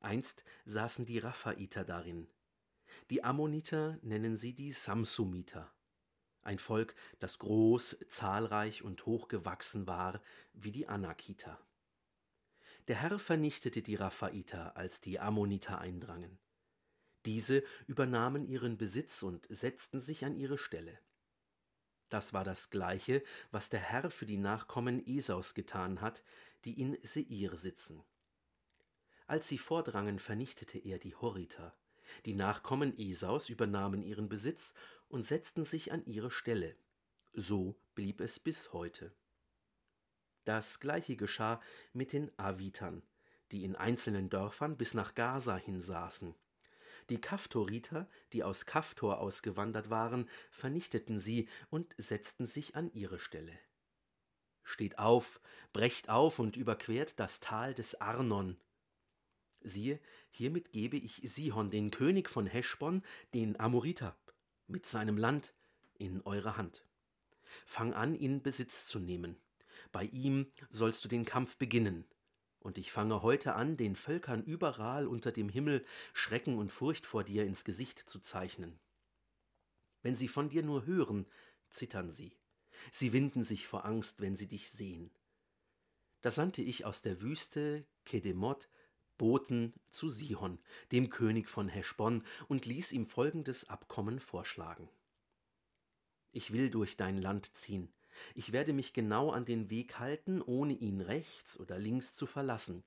Einst 0.00 0.44
saßen 0.64 1.04
die 1.04 1.18
Raphaiter 1.18 1.84
darin. 1.84 2.28
Die 3.10 3.22
Ammoniter 3.22 3.98
nennen 4.02 4.36
sie 4.36 4.54
die 4.54 4.72
Samsumiter 4.72 5.72
ein 6.42 6.58
Volk, 6.58 6.94
das 7.18 7.38
groß, 7.38 7.98
zahlreich 8.08 8.82
und 8.82 9.04
hochgewachsen 9.06 9.86
war 9.86 10.22
wie 10.52 10.72
die 10.72 10.88
Anakiter. 10.88 11.60
Der 12.88 12.96
Herr 12.96 13.18
vernichtete 13.18 13.82
die 13.82 13.94
Raphaiter, 13.94 14.76
als 14.76 15.00
die 15.00 15.20
Ammoniter 15.20 15.78
eindrangen. 15.78 16.38
Diese 17.26 17.62
übernahmen 17.86 18.46
ihren 18.46 18.78
Besitz 18.78 19.22
und 19.22 19.46
setzten 19.50 20.00
sich 20.00 20.24
an 20.24 20.34
ihre 20.34 20.56
Stelle. 20.56 20.98
Das 22.10 22.34
war 22.34 22.44
das 22.44 22.70
Gleiche, 22.70 23.22
was 23.52 23.68
der 23.70 23.80
Herr 23.80 24.10
für 24.10 24.26
die 24.26 24.36
Nachkommen 24.36 25.06
Esaus 25.06 25.54
getan 25.54 26.00
hat, 26.00 26.22
die 26.64 26.80
in 26.80 26.98
Seir 27.02 27.56
sitzen. 27.56 28.02
Als 29.26 29.48
sie 29.48 29.58
vordrangen, 29.58 30.18
vernichtete 30.18 30.78
er 30.78 30.98
die 30.98 31.14
Horiter. 31.14 31.72
Die 32.26 32.34
Nachkommen 32.34 32.98
Esaus 32.98 33.48
übernahmen 33.48 34.02
ihren 34.02 34.28
Besitz 34.28 34.74
und 35.08 35.24
setzten 35.24 35.64
sich 35.64 35.92
an 35.92 36.04
ihre 36.04 36.32
Stelle. 36.32 36.76
So 37.32 37.76
blieb 37.94 38.20
es 38.20 38.40
bis 38.40 38.72
heute. 38.72 39.14
Das 40.44 40.80
gleiche 40.80 41.14
geschah 41.14 41.60
mit 41.92 42.12
den 42.12 42.36
Avitern, 42.36 43.04
die 43.52 43.62
in 43.62 43.76
einzelnen 43.76 44.30
Dörfern 44.30 44.76
bis 44.76 44.94
nach 44.94 45.14
Gaza 45.14 45.56
hin 45.56 45.80
saßen. 45.80 46.34
Die 47.08 47.20
Kaftoriter, 47.20 48.08
die 48.32 48.44
aus 48.44 48.66
Kaftor 48.66 49.18
ausgewandert 49.18 49.90
waren, 49.90 50.28
vernichteten 50.50 51.18
sie 51.18 51.48
und 51.70 51.94
setzten 51.98 52.46
sich 52.46 52.76
an 52.76 52.92
ihre 52.92 53.18
Stelle. 53.18 53.58
Steht 54.62 54.98
auf, 54.98 55.40
brecht 55.72 56.08
auf 56.08 56.38
und 56.38 56.56
überquert 56.56 57.18
das 57.18 57.40
Tal 57.40 57.74
des 57.74 58.00
Arnon. 58.00 58.56
Siehe, 59.62 60.00
hiermit 60.30 60.72
gebe 60.72 60.96
ich 60.96 61.20
Sihon, 61.24 61.70
den 61.70 61.90
König 61.90 62.30
von 62.30 62.46
Heschbon, 62.46 63.02
den 63.34 63.58
Amoriter, 63.58 64.16
mit 64.66 64.86
seinem 64.86 65.18
Land 65.18 65.54
in 65.98 66.22
eure 66.22 66.56
Hand. 66.56 66.84
Fang 67.66 67.92
an, 67.92 68.14
in 68.14 68.42
Besitz 68.42 68.86
zu 68.86 68.98
nehmen. 68.98 69.36
Bei 69.92 70.04
ihm 70.04 70.50
sollst 70.70 71.04
du 71.04 71.08
den 71.08 71.24
Kampf 71.24 71.58
beginnen. 71.58 72.04
Und 72.60 72.78
ich 72.78 72.92
fange 72.92 73.22
heute 73.22 73.54
an, 73.54 73.76
den 73.76 73.96
Völkern 73.96 74.44
überall 74.44 75.06
unter 75.06 75.32
dem 75.32 75.48
Himmel 75.48 75.84
Schrecken 76.12 76.58
und 76.58 76.70
Furcht 76.70 77.06
vor 77.06 77.24
dir 77.24 77.44
ins 77.44 77.64
Gesicht 77.64 77.98
zu 77.98 78.20
zeichnen. 78.20 78.78
Wenn 80.02 80.14
sie 80.14 80.28
von 80.28 80.50
dir 80.50 80.62
nur 80.62 80.86
hören, 80.86 81.26
zittern 81.70 82.10
sie. 82.10 82.36
Sie 82.92 83.12
winden 83.12 83.44
sich 83.44 83.66
vor 83.66 83.84
Angst, 83.84 84.20
wenn 84.20 84.36
sie 84.36 84.46
dich 84.46 84.70
sehen. 84.70 85.10
Da 86.20 86.30
sandte 86.30 86.62
ich 86.62 86.84
aus 86.84 87.02
der 87.02 87.20
Wüste 87.22 87.86
Kedemot 88.04 88.68
Boten 89.16 89.74
zu 89.90 90.08
Sihon, 90.08 90.58
dem 90.92 91.10
König 91.10 91.48
von 91.50 91.68
Heschbon, 91.68 92.24
und 92.48 92.64
ließ 92.64 92.92
ihm 92.92 93.04
folgendes 93.04 93.68
Abkommen 93.68 94.18
vorschlagen. 94.18 94.88
Ich 96.32 96.52
will 96.52 96.70
durch 96.70 96.96
dein 96.96 97.18
Land 97.18 97.54
ziehen. 97.54 97.92
Ich 98.34 98.52
werde 98.52 98.72
mich 98.72 98.92
genau 98.92 99.30
an 99.30 99.44
den 99.44 99.70
Weg 99.70 99.98
halten, 99.98 100.42
ohne 100.42 100.74
ihn 100.74 101.00
rechts 101.00 101.58
oder 101.58 101.78
links 101.78 102.12
zu 102.14 102.26
verlassen. 102.26 102.84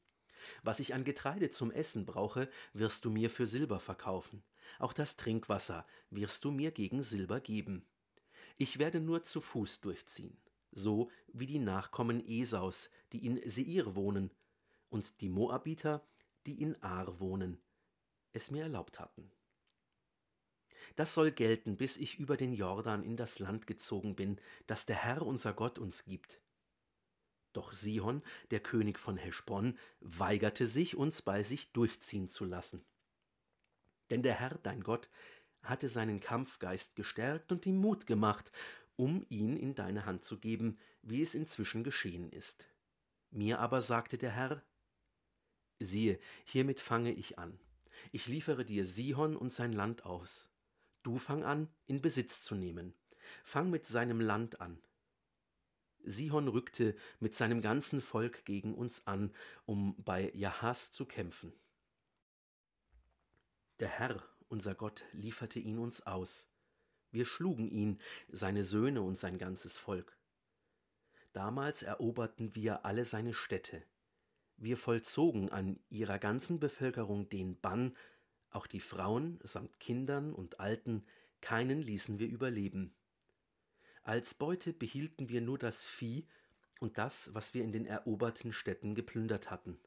Was 0.62 0.80
ich 0.80 0.94
an 0.94 1.03
Getreide 1.03 1.50
zum 1.50 1.72
Essen 1.72 2.06
brauche, 2.06 2.50
wirst 2.74 3.06
du 3.06 3.10
mir 3.10 3.30
für 3.30 3.46
Silber 3.46 3.80
verkaufen. 3.80 4.44
Auch 4.80 4.94
das 4.94 5.15
Trinkwasser 5.15 5.86
wirst 6.10 6.44
du 6.46 6.51
mir 6.51 6.72
gegen 6.72 7.01
Silber 7.01 7.39
geben. 7.39 7.86
Ich 8.58 8.80
werde 8.80 9.00
nur 9.00 9.24
zu 9.24 9.42
Fuß 9.42 9.82
durchziehen, 9.82 10.38
so 10.72 11.10
wie 11.32 11.48
die 11.48 11.60
Nachkommen 11.60 12.25
Esaus, 12.27 12.89
die 13.12 13.25
in 13.25 13.42
Seir 13.50 13.96
wohnen, 13.96 14.32
und 14.89 15.22
die 15.22 15.30
Moabiter, 15.30 16.06
die 16.46 16.62
in 16.62 16.82
Ar 16.84 17.20
wohnen, 17.20 17.60
es 18.32 18.51
mir 18.51 18.63
erlaubt 18.63 19.00
hatten. 19.00 19.32
Das 20.96 21.13
soll 21.13 21.32
gelten, 21.32 21.78
bis 21.78 21.98
ich 21.98 22.20
über 22.20 22.38
den 22.38 22.54
Jordan 22.54 23.04
in 23.04 23.18
das 23.18 23.40
Land 23.40 23.68
gezogen 23.68 24.16
bin, 24.16 24.40
das 24.68 24.86
der 24.86 24.98
Herr 24.98 25.22
unser 25.22 25.54
Gott 25.54 25.80
uns 25.80 26.06
gibt. 26.06 26.42
Doch 27.54 27.74
Sihon, 27.74 28.24
der 28.52 28.60
König 28.60 29.00
von 29.00 29.16
Heschbon, 29.16 29.78
weigerte 30.00 30.66
sich, 30.66 30.96
uns 30.96 31.22
bei 31.22 31.44
sich 31.44 31.72
durchziehen 31.72 32.30
zu 32.30 32.46
lassen. 32.46 32.84
Denn 34.10 34.24
der 34.24 34.34
Herr, 34.34 34.60
dein 34.63 34.82
Gott, 34.82 35.10
hatte 35.62 35.88
seinen 35.88 36.20
Kampfgeist 36.20 36.96
gestärkt 36.96 37.52
und 37.52 37.66
ihm 37.66 37.78
Mut 37.78 38.06
gemacht, 38.06 38.52
um 38.96 39.25
ihn 39.30 39.56
in 39.56 39.75
deine 39.75 40.06
Hand 40.06 40.25
zu 40.25 40.40
geben, 40.40 40.78
wie 41.02 41.22
es 41.22 41.36
inzwischen 41.36 41.84
geschehen 41.84 42.30
ist. 42.32 42.68
Mir 43.32 43.60
aber 43.60 43.82
sagte 43.82 44.18
der 44.18 44.32
Herr, 44.32 44.63
siehe, 45.80 46.20
hiermit 46.44 46.80
fange 46.80 47.12
ich 47.12 47.40
an. 47.40 47.60
Ich 48.12 48.28
liefere 48.28 48.66
dir 48.66 48.86
Sihon 48.86 49.36
und 49.36 49.52
sein 49.52 49.74
Land 49.74 50.06
aus. 50.06 50.52
Du 51.03 51.17
fang 51.17 51.43
an, 51.43 51.67
in 51.86 52.01
Besitz 52.01 52.41
zu 52.41 52.55
nehmen. 52.55 52.93
Fang 53.43 53.69
mit 53.69 53.86
seinem 53.86 54.19
Land 54.19 54.62
an. 54.62 54.81
Sihon 56.05 56.48
rückte 56.48 56.95
mit 57.19 57.36
seinem 57.36 57.62
ganzen 57.62 58.01
Volk 58.01 58.45
gegen 58.45 58.74
uns 58.74 59.07
an, 59.07 59.33
um 59.65 59.95
bei 60.03 60.31
Jahas 60.33 60.91
zu 60.91 61.05
kämpfen. 61.05 61.53
Der 63.79 63.89
Herr, 63.89 64.24
unser 64.50 64.75
Gott, 64.75 65.03
lieferte 65.13 65.60
ihn 65.60 65.77
uns 65.77 66.05
aus. 66.05 66.50
Wir 67.12 67.25
schlugen 67.25 67.69
ihn, 67.69 68.00
seine 68.29 68.63
Söhne 68.63 69.01
und 69.01 69.17
sein 69.17 69.38
ganzes 69.38 69.77
Volk. 69.77 70.17
Damals 71.31 71.83
eroberten 71.83 72.55
wir 72.55 72.86
alle 72.86 73.05
seine 73.05 73.33
Städte. 73.33 73.83
Wir 74.57 74.77
vollzogen 74.77 75.50
an 75.51 75.79
ihrer 75.89 76.19
ganzen 76.19 76.60
Bevölkerung 76.60 77.27
den 77.29 77.60
Bann, 77.60 77.95
auch 78.55 78.67
die 78.67 78.79
Frauen 78.79 79.39
samt 79.43 79.79
Kindern 79.79 80.33
und 80.33 80.60
Alten, 80.60 81.05
keinen 81.41 81.81
ließen 81.81 82.19
wir 82.19 82.27
überleben. 82.27 82.96
Als 84.03 84.33
Beute 84.33 84.74
behielten 84.74 85.29
wir 85.29 85.42
nur 85.42 85.57
das 85.57 85.85
Vieh 85.85 86.27
und 86.79 86.98
das, 86.98 87.33
was 87.33 87.53
wir 87.53 87.63
in 87.63 87.72
den 87.72 87.85
eroberten 87.85 88.51
Städten 88.51 88.96
geplündert 88.96 89.50
hatten. 89.50 89.79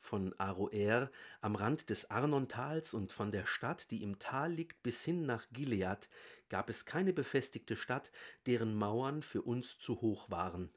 Von 0.00 0.32
Aroer 0.38 1.10
am 1.40 1.56
Rand 1.56 1.90
des 1.90 2.10
Arnontals 2.10 2.94
und 2.94 3.12
von 3.12 3.30
der 3.30 3.44
Stadt, 3.46 3.90
die 3.90 4.02
im 4.02 4.18
Tal 4.18 4.52
liegt, 4.52 4.82
bis 4.82 5.04
hin 5.04 5.26
nach 5.26 5.46
Gilead, 5.52 6.08
gab 6.48 6.70
es 6.70 6.86
keine 6.86 7.12
befestigte 7.12 7.76
Stadt, 7.76 8.10
deren 8.46 8.74
Mauern 8.74 9.22
für 9.22 9.42
uns 9.42 9.78
zu 9.78 10.00
hoch 10.00 10.30
waren. 10.30 10.72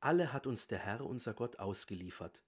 Alle 0.00 0.32
hat 0.32 0.46
uns 0.46 0.68
der 0.68 0.78
Herr 0.78 1.04
unser 1.04 1.34
Gott 1.34 1.58
ausgeliefert. 1.58 2.42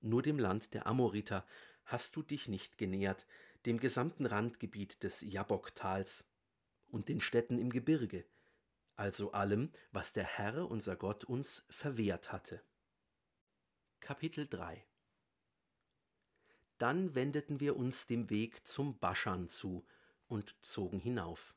Nur 0.00 0.22
dem 0.22 0.38
Land 0.38 0.74
der 0.74 0.86
Amoriter 0.86 1.46
hast 1.84 2.16
du 2.16 2.22
dich 2.22 2.48
nicht 2.48 2.78
genähert, 2.78 3.26
dem 3.66 3.78
gesamten 3.78 4.26
Randgebiet 4.26 5.02
des 5.02 5.20
Jabboktals 5.20 6.26
und 6.88 7.08
den 7.08 7.20
Städten 7.20 7.58
im 7.58 7.70
Gebirge, 7.70 8.24
also 8.96 9.32
allem, 9.32 9.72
was 9.90 10.12
der 10.12 10.24
Herr 10.24 10.70
unser 10.70 10.96
Gott 10.96 11.24
uns 11.24 11.64
verwehrt 11.68 12.32
hatte. 12.32 12.62
Kapitel 14.00 14.46
3 14.46 14.86
Dann 16.78 17.14
wendeten 17.14 17.60
wir 17.60 17.76
uns 17.76 18.06
dem 18.06 18.30
Weg 18.30 18.66
zum 18.66 18.98
Baschan 18.98 19.48
zu 19.48 19.86
und 20.28 20.56
zogen 20.62 21.00
hinauf. 21.00 21.54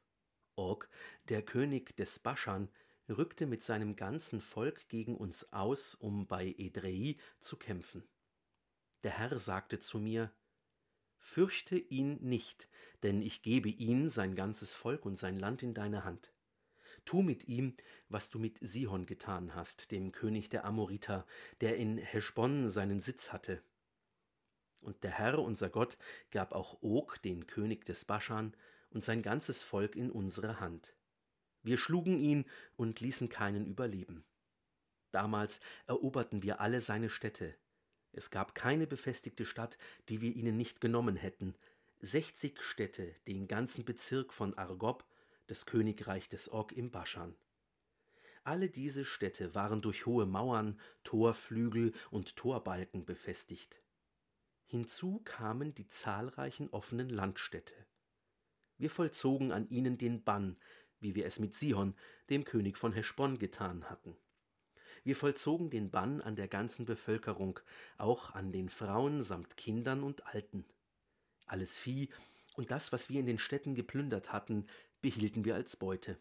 Og, 0.55 0.89
der 1.29 1.43
König 1.43 1.95
des 1.97 2.19
Baschan, 2.19 2.69
rückte 3.09 3.45
mit 3.45 3.63
seinem 3.63 3.95
ganzen 3.95 4.41
Volk 4.41 4.87
gegen 4.89 5.15
uns 5.15 5.51
aus, 5.53 5.95
um 5.95 6.27
bei 6.27 6.55
Edrei 6.57 7.17
zu 7.39 7.57
kämpfen. 7.57 8.07
Der 9.03 9.11
Herr 9.11 9.37
sagte 9.37 9.79
zu 9.79 9.99
mir, 9.99 10.31
Fürchte 11.17 11.77
ihn 11.77 12.17
nicht, 12.21 12.69
denn 13.03 13.21
ich 13.21 13.41
gebe 13.41 13.69
ihn, 13.69 14.09
sein 14.09 14.35
ganzes 14.35 14.73
Volk 14.73 15.05
und 15.05 15.17
sein 15.17 15.35
Land 15.35 15.61
in 15.61 15.73
deine 15.73 16.03
Hand. 16.03 16.31
Tu 17.05 17.21
mit 17.21 17.47
ihm, 17.47 17.75
was 18.09 18.29
du 18.29 18.39
mit 18.39 18.57
Sihon 18.61 19.05
getan 19.05 19.55
hast, 19.55 19.91
dem 19.91 20.11
König 20.11 20.49
der 20.49 20.65
Amoriter, 20.65 21.25
der 21.61 21.77
in 21.77 21.97
Heschbon 21.97 22.69
seinen 22.69 23.01
Sitz 23.01 23.31
hatte. 23.31 23.61
Und 24.79 25.03
der 25.03 25.11
Herr, 25.11 25.39
unser 25.39 25.69
Gott, 25.69 25.97
gab 26.31 26.53
auch 26.53 26.81
Og, 26.81 27.21
den 27.21 27.47
König 27.47 27.85
des 27.85 28.05
Baschan, 28.05 28.55
und 28.89 29.03
sein 29.03 29.21
ganzes 29.21 29.63
Volk 29.63 29.95
in 29.95 30.11
unsere 30.11 30.59
Hand. 30.59 30.95
Wir 31.61 31.77
schlugen 31.77 32.19
ihn 32.19 32.45
und 32.77 33.01
ließen 33.01 33.27
keinen 33.27 33.65
überleben. 33.65 34.23
Damals 35.11 35.59
eroberten 35.87 36.41
wir 36.41 36.61
alle 36.61 36.79
seine 36.79 37.09
Städte, 37.09 37.55
es 38.17 38.31
gab 38.31 38.55
keine 38.55 38.87
befestigte 38.87 39.45
Stadt, 39.45 39.77
die 40.09 40.21
wir 40.21 40.35
ihnen 40.35 40.57
nicht 40.57 40.81
genommen 40.81 41.15
hätten. 41.15 41.55
Sechzig 41.99 42.61
Städte, 42.61 43.15
den 43.27 43.47
ganzen 43.47 43.85
Bezirk 43.85 44.33
von 44.33 44.53
Argob, 44.55 45.05
das 45.47 45.65
Königreich 45.65 46.29
des 46.29 46.51
Og 46.51 46.71
im 46.71 46.91
Baschan. 46.91 47.35
Alle 48.43 48.69
diese 48.69 49.03
Städte 49.03 49.55
waren 49.55 49.81
durch 49.81 50.05
hohe 50.05 50.25
Mauern, 50.25 50.79
Torflügel 51.03 51.93
und 52.11 52.35
Torbalken 52.35 53.05
befestigt. 53.05 53.81
Hinzu 54.65 55.21
kamen 55.23 55.73
die 55.73 55.87
zahlreichen 55.87 56.69
offenen 56.69 57.09
Landstädte. 57.09 57.75
Wir 58.77 58.89
vollzogen 58.89 59.51
an 59.51 59.67
ihnen 59.69 59.97
den 59.97 60.23
Bann, 60.23 60.57
wie 60.99 61.15
wir 61.15 61.25
es 61.25 61.39
mit 61.39 61.55
Sihon, 61.55 61.95
dem 62.29 62.43
König 62.43 62.77
von 62.77 62.93
Heschbon, 62.93 63.39
getan 63.39 63.89
hatten. 63.89 64.15
Wir 65.07 65.15
vollzogen 65.15 65.69
den 65.69 65.89
Bann 65.89 66.19
an 66.19 66.35
der 66.35 66.49
ganzen 66.49 66.83
Bevölkerung, 66.85 67.61
auch 67.97 68.35
an 68.35 68.51
den 68.51 68.67
Frauen 68.67 69.21
samt 69.21 69.55
Kindern 69.55 70.03
und 70.03 70.27
Alten. 70.27 70.65
Alles 71.45 71.77
Vieh 71.77 72.09
und 72.57 72.71
das, 72.71 72.91
was 72.91 73.09
wir 73.09 73.21
in 73.21 73.25
den 73.25 73.37
Städten 73.37 73.73
geplündert 73.73 74.33
hatten, 74.33 74.67
behielten 74.99 75.45
wir 75.45 75.55
als 75.55 75.77
Beute. 75.77 76.17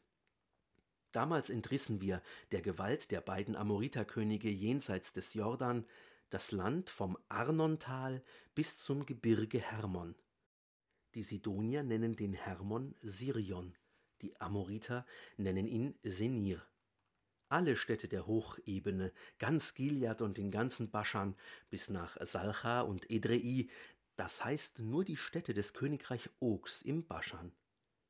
Damals 1.11 1.51
entrissen 1.51 2.01
wir 2.01 2.23
der 2.53 2.63
Gewalt 2.63 3.11
der 3.11 3.21
beiden 3.21 3.57
Amoriterkönige 3.57 4.51
jenseits 4.51 5.13
des 5.13 5.35
Jordan 5.35 5.85
das 6.31 6.53
Land 6.53 6.89
vom 6.89 7.19
Arnontal 7.29 8.23
bis 8.55 8.79
zum 8.79 9.05
Gebirge 9.05 9.59
Hermon. 9.59 10.15
Die 11.17 11.25
Sidonier 11.25 11.83
nennen 11.83 12.15
den 12.15 12.35
Hermon 12.35 12.95
Sirion, 13.01 13.75
die 14.23 14.41
Amoriter 14.41 15.05
nennen 15.39 15.67
ihn 15.67 15.99
Senir. 16.05 16.65
Alle 17.49 17.77
Städte 17.77 18.09
der 18.09 18.27
Hochebene, 18.27 19.13
ganz 19.39 19.75
Gilead 19.75 20.21
und 20.21 20.37
den 20.37 20.51
ganzen 20.51 20.91
Baschan 20.91 21.37
bis 21.71 21.89
nach 21.89 22.17
Salcha 22.21 22.81
und 22.81 23.09
Edrei, 23.09 23.69
das 24.17 24.45
heißt 24.45 24.81
nur 24.81 25.05
die 25.05 25.17
Städte 25.17 25.55
des 25.55 25.73
Königreich 25.73 26.29
Ogs 26.41 26.83
im 26.83 27.07
Baschan. 27.07 27.53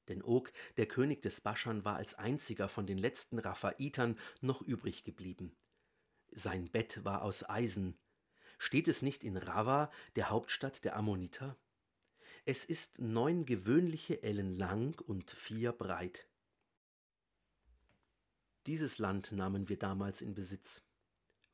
Denn 0.08 0.22
Og, 0.22 0.52
der 0.76 0.86
König 0.86 1.20
des 1.20 1.40
Baschan, 1.40 1.84
war 1.84 1.96
als 1.96 2.14
einziger 2.14 2.68
von 2.68 2.86
den 2.86 2.96
letzten 2.96 3.38
Raphaitern 3.38 4.18
noch 4.40 4.62
übrig 4.62 5.04
geblieben. 5.04 5.54
Sein 6.30 6.70
Bett 6.70 7.04
war 7.04 7.22
aus 7.22 7.48
Eisen. 7.48 7.98
Steht 8.58 8.88
es 8.88 9.02
nicht 9.02 9.24
in 9.24 9.36
Rava, 9.36 9.90
der 10.14 10.30
Hauptstadt 10.30 10.84
der 10.84 10.96
Ammoniter? 10.96 11.58
Es 12.44 12.64
ist 12.64 13.00
neun 13.00 13.44
gewöhnliche 13.44 14.22
Ellen 14.22 14.56
lang 14.56 14.98
und 15.00 15.30
vier 15.30 15.72
breit. 15.72 16.28
Dieses 18.66 18.98
Land 18.98 19.30
nahmen 19.30 19.68
wir 19.68 19.78
damals 19.78 20.22
in 20.22 20.34
Besitz. 20.34 20.82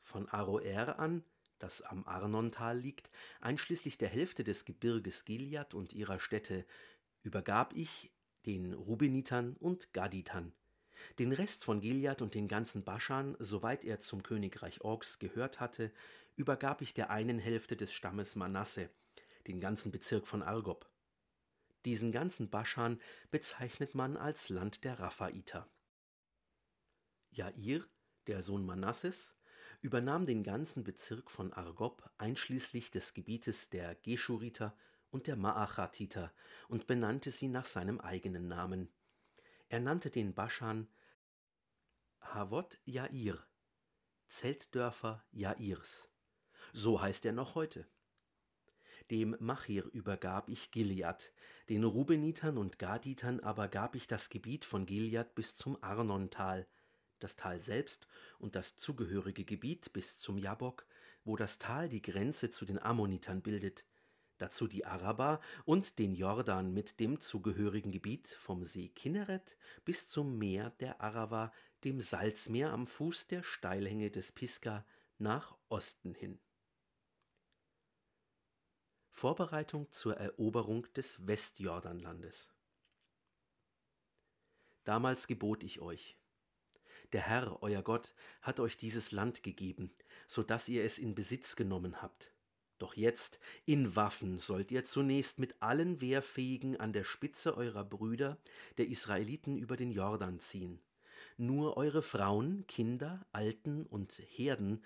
Von 0.00 0.30
Aroer 0.30 0.98
an, 0.98 1.22
das 1.58 1.82
am 1.82 2.06
Arnontal 2.06 2.78
liegt, 2.78 3.10
einschließlich 3.42 3.98
der 3.98 4.08
Hälfte 4.08 4.44
des 4.44 4.64
Gebirges 4.64 5.26
Gilead 5.26 5.74
und 5.74 5.92
ihrer 5.92 6.18
Städte, 6.18 6.64
übergab 7.22 7.74
ich 7.74 8.10
den 8.46 8.72
Rubenitern 8.72 9.56
und 9.58 9.92
Gaditern. 9.92 10.54
Den 11.18 11.32
Rest 11.32 11.64
von 11.64 11.82
Gilead 11.82 12.22
und 12.22 12.34
den 12.34 12.48
ganzen 12.48 12.82
Baschan, 12.82 13.36
soweit 13.38 13.84
er 13.84 14.00
zum 14.00 14.22
Königreich 14.22 14.80
Orks 14.80 15.18
gehört 15.18 15.60
hatte, 15.60 15.92
übergab 16.36 16.80
ich 16.80 16.94
der 16.94 17.10
einen 17.10 17.38
Hälfte 17.38 17.76
des 17.76 17.92
Stammes 17.92 18.36
Manasse, 18.36 18.88
den 19.46 19.60
ganzen 19.60 19.92
Bezirk 19.92 20.26
von 20.26 20.42
Argob. 20.42 20.90
Diesen 21.84 22.10
ganzen 22.10 22.48
Baschan 22.48 23.02
bezeichnet 23.30 23.94
man 23.94 24.16
als 24.16 24.48
Land 24.48 24.84
der 24.84 24.98
Raphaiter. 24.98 25.68
Jair, 27.32 27.84
der 28.26 28.42
Sohn 28.42 28.64
Manasses, 28.64 29.36
übernahm 29.80 30.26
den 30.26 30.44
ganzen 30.44 30.84
Bezirk 30.84 31.30
von 31.30 31.52
Argob 31.52 32.08
einschließlich 32.18 32.90
des 32.90 33.14
Gebietes 33.14 33.70
der 33.70 33.94
Geschuriter 33.96 34.76
und 35.10 35.26
der 35.26 35.36
Maachatiter 35.36 36.32
und 36.68 36.86
benannte 36.86 37.30
sie 37.30 37.48
nach 37.48 37.64
seinem 37.64 38.00
eigenen 38.00 38.48
Namen. 38.48 38.92
Er 39.68 39.80
nannte 39.80 40.10
den 40.10 40.34
Baschan 40.34 40.88
Havot 42.20 42.78
Jair, 42.84 43.38
Zeltdörfer 44.28 45.24
Jairs. 45.32 46.10
So 46.72 47.00
heißt 47.00 47.24
er 47.26 47.32
noch 47.32 47.54
heute. 47.54 47.86
Dem 49.10 49.36
Machir 49.40 49.84
übergab 49.92 50.48
ich 50.48 50.70
Gilead, 50.70 51.32
den 51.68 51.84
Rubenitern 51.84 52.56
und 52.56 52.78
Gaditern 52.78 53.40
aber 53.40 53.68
gab 53.68 53.94
ich 53.94 54.06
das 54.06 54.30
Gebiet 54.30 54.64
von 54.64 54.86
Gilead 54.86 55.34
bis 55.34 55.56
zum 55.56 55.82
Arnontal, 55.82 56.66
das 57.22 57.36
Tal 57.36 57.60
selbst 57.60 58.06
und 58.38 58.54
das 58.54 58.76
zugehörige 58.76 59.44
Gebiet 59.44 59.92
bis 59.92 60.18
zum 60.18 60.38
Jabok, 60.38 60.86
wo 61.24 61.36
das 61.36 61.58
Tal 61.58 61.88
die 61.88 62.02
Grenze 62.02 62.50
zu 62.50 62.64
den 62.64 62.78
Ammonitern 62.78 63.42
bildet, 63.42 63.84
dazu 64.38 64.66
die 64.66 64.84
Araber 64.84 65.40
und 65.64 65.98
den 65.98 66.14
Jordan 66.14 66.72
mit 66.72 66.98
dem 66.98 67.20
zugehörigen 67.20 67.92
Gebiet 67.92 68.28
vom 68.28 68.64
See 68.64 68.88
Kinneret 68.88 69.56
bis 69.84 70.08
zum 70.08 70.38
Meer 70.38 70.70
der 70.80 71.00
Arava, 71.00 71.52
dem 71.84 72.00
Salzmeer 72.00 72.72
am 72.72 72.86
Fuß 72.86 73.28
der 73.28 73.42
Steilhänge 73.42 74.10
des 74.10 74.32
Pisgah 74.32 74.84
nach 75.18 75.56
Osten 75.68 76.14
hin. 76.14 76.40
Vorbereitung 79.10 79.90
zur 79.92 80.16
Eroberung 80.16 80.92
des 80.94 81.26
Westjordanlandes. 81.26 82.52
Damals 84.84 85.28
gebot 85.28 85.62
ich 85.62 85.80
euch, 85.80 86.18
der 87.12 87.22
Herr, 87.22 87.62
euer 87.62 87.82
Gott, 87.82 88.14
hat 88.40 88.60
euch 88.60 88.76
dieses 88.76 89.12
Land 89.12 89.42
gegeben, 89.42 89.92
so 90.26 90.42
dass 90.42 90.68
ihr 90.68 90.84
es 90.84 90.98
in 90.98 91.14
Besitz 91.14 91.56
genommen 91.56 92.02
habt. 92.02 92.32
Doch 92.78 92.96
jetzt, 92.96 93.38
in 93.64 93.94
Waffen, 93.94 94.38
sollt 94.38 94.72
ihr 94.72 94.84
zunächst 94.84 95.38
mit 95.38 95.54
allen 95.60 96.00
Wehrfähigen 96.00 96.78
an 96.78 96.92
der 96.92 97.04
Spitze 97.04 97.56
eurer 97.56 97.84
Brüder, 97.84 98.38
der 98.76 98.88
Israeliten, 98.88 99.56
über 99.56 99.76
den 99.76 99.92
Jordan 99.92 100.40
ziehen. 100.40 100.80
Nur 101.36 101.76
eure 101.76 102.02
Frauen, 102.02 102.66
Kinder, 102.66 103.24
Alten 103.30 103.86
und 103.86 104.20
Herden, 104.30 104.82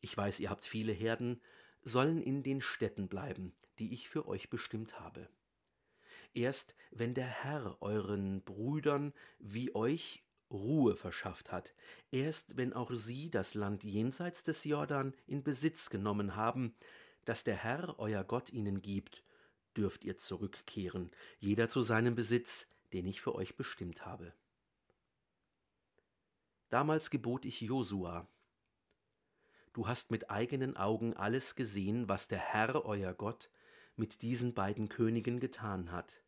ich 0.00 0.16
weiß, 0.16 0.40
ihr 0.40 0.50
habt 0.50 0.64
viele 0.64 0.92
Herden, 0.92 1.40
sollen 1.82 2.20
in 2.20 2.42
den 2.42 2.60
Städten 2.60 3.08
bleiben, 3.08 3.54
die 3.78 3.92
ich 3.92 4.08
für 4.08 4.26
euch 4.26 4.50
bestimmt 4.50 4.98
habe. 4.98 5.28
Erst 6.34 6.74
wenn 6.90 7.14
der 7.14 7.26
Herr 7.26 7.80
euren 7.80 8.42
Brüdern 8.42 9.14
wie 9.38 9.74
euch 9.74 10.25
Ruhe 10.50 10.96
verschafft 10.96 11.50
hat, 11.50 11.74
erst 12.10 12.56
wenn 12.56 12.72
auch 12.72 12.92
sie 12.92 13.30
das 13.30 13.54
Land 13.54 13.84
jenseits 13.84 14.42
des 14.42 14.64
Jordan 14.64 15.14
in 15.26 15.42
Besitz 15.42 15.90
genommen 15.90 16.36
haben, 16.36 16.74
das 17.24 17.44
der 17.44 17.56
Herr 17.56 17.98
euer 17.98 18.24
Gott 18.24 18.50
ihnen 18.50 18.82
gibt, 18.82 19.24
dürft 19.76 20.04
ihr 20.04 20.18
zurückkehren, 20.18 21.10
jeder 21.38 21.68
zu 21.68 21.82
seinem 21.82 22.14
Besitz, 22.14 22.66
den 22.92 23.06
ich 23.06 23.20
für 23.20 23.34
euch 23.34 23.56
bestimmt 23.56 24.06
habe. 24.06 24.32
Damals 26.68 27.10
gebot 27.10 27.44
ich 27.44 27.60
Josua, 27.60 28.28
Du 29.76 29.86
hast 29.86 30.10
mit 30.10 30.30
eigenen 30.30 30.74
Augen 30.78 31.12
alles 31.12 31.54
gesehen, 31.54 32.08
was 32.08 32.28
der 32.28 32.38
Herr 32.38 32.86
euer 32.86 33.12
Gott 33.12 33.50
mit 33.94 34.22
diesen 34.22 34.54
beiden 34.54 34.88
Königen 34.88 35.38
getan 35.38 35.92
hat. 35.92 36.22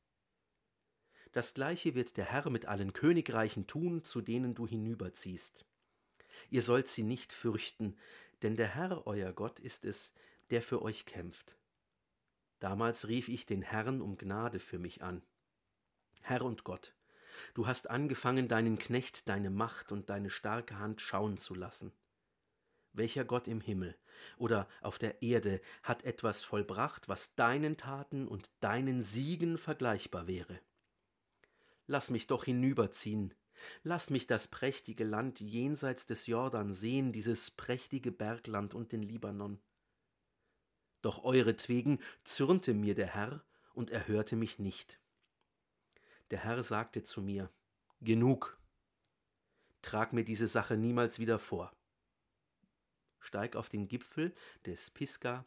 Das 1.32 1.54
gleiche 1.54 1.94
wird 1.94 2.16
der 2.16 2.24
Herr 2.24 2.48
mit 2.50 2.66
allen 2.66 2.92
Königreichen 2.92 3.66
tun, 3.66 4.04
zu 4.04 4.20
denen 4.20 4.54
du 4.54 4.66
hinüberziehst. 4.66 5.64
Ihr 6.50 6.62
sollt 6.62 6.88
sie 6.88 7.02
nicht 7.02 7.32
fürchten, 7.32 7.96
denn 8.42 8.56
der 8.56 8.68
Herr 8.68 9.06
euer 9.06 9.32
Gott 9.32 9.60
ist 9.60 9.84
es, 9.84 10.12
der 10.50 10.62
für 10.62 10.82
euch 10.82 11.04
kämpft. 11.04 11.56
Damals 12.60 13.06
rief 13.08 13.28
ich 13.28 13.46
den 13.46 13.62
Herrn 13.62 14.00
um 14.00 14.16
Gnade 14.16 14.58
für 14.58 14.78
mich 14.78 15.02
an. 15.02 15.22
Herr 16.22 16.42
und 16.42 16.64
Gott, 16.64 16.94
du 17.54 17.66
hast 17.66 17.90
angefangen, 17.90 18.48
deinen 18.48 18.78
Knecht 18.78 19.28
deine 19.28 19.50
Macht 19.50 19.92
und 19.92 20.10
deine 20.10 20.30
starke 20.30 20.78
Hand 20.78 21.00
schauen 21.00 21.38
zu 21.38 21.54
lassen. 21.54 21.92
Welcher 22.92 23.24
Gott 23.24 23.46
im 23.46 23.60
Himmel 23.60 23.96
oder 24.38 24.68
auf 24.80 24.98
der 24.98 25.22
Erde 25.22 25.60
hat 25.82 26.02
etwas 26.04 26.42
vollbracht, 26.42 27.08
was 27.08 27.34
deinen 27.34 27.76
Taten 27.76 28.26
und 28.26 28.50
deinen 28.60 29.02
Siegen 29.02 29.58
vergleichbar 29.58 30.26
wäre? 30.26 30.60
Lass 31.90 32.10
mich 32.10 32.26
doch 32.26 32.44
hinüberziehen. 32.44 33.34
Lass 33.82 34.10
mich 34.10 34.26
das 34.26 34.46
prächtige 34.46 35.04
Land 35.04 35.40
jenseits 35.40 36.04
des 36.04 36.26
Jordan 36.26 36.74
sehen, 36.74 37.12
dieses 37.12 37.50
prächtige 37.50 38.12
Bergland 38.12 38.74
und 38.74 38.92
den 38.92 39.02
Libanon. 39.02 39.58
Doch 41.00 41.24
euretwegen 41.24 41.98
zürnte 42.24 42.74
mir 42.74 42.94
der 42.94 43.06
Herr 43.06 43.42
und 43.72 43.90
er 43.90 44.06
hörte 44.06 44.36
mich 44.36 44.58
nicht. 44.58 45.00
Der 46.30 46.44
Herr 46.44 46.62
sagte 46.62 47.02
zu 47.02 47.22
mir, 47.22 47.50
Genug, 48.02 48.60
trag 49.80 50.12
mir 50.12 50.24
diese 50.24 50.46
Sache 50.46 50.76
niemals 50.76 51.18
wieder 51.18 51.38
vor. 51.38 51.74
Steig 53.18 53.56
auf 53.56 53.70
den 53.70 53.88
Gipfel 53.88 54.34
des 54.66 54.90
Pisgah 54.90 55.46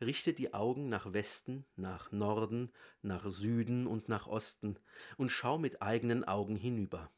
richte 0.00 0.32
die 0.32 0.54
Augen 0.54 0.88
nach 0.88 1.12
Westen, 1.12 1.64
nach 1.76 2.12
Norden, 2.12 2.72
nach 3.02 3.28
Süden 3.28 3.86
und 3.86 4.08
nach 4.08 4.26
Osten 4.26 4.78
und 5.16 5.30
schau 5.30 5.58
mit 5.58 5.82
eigenen 5.82 6.24
Augen 6.24 6.56
hinüber. 6.56 7.10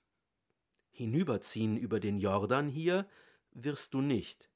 Hinüberziehen 0.91 1.77
über 1.77 2.01
den 2.01 2.19
Jordan 2.19 2.69
hier 2.69 3.09
wirst 3.53 3.95
du 3.95 4.01
nicht. 4.01 4.51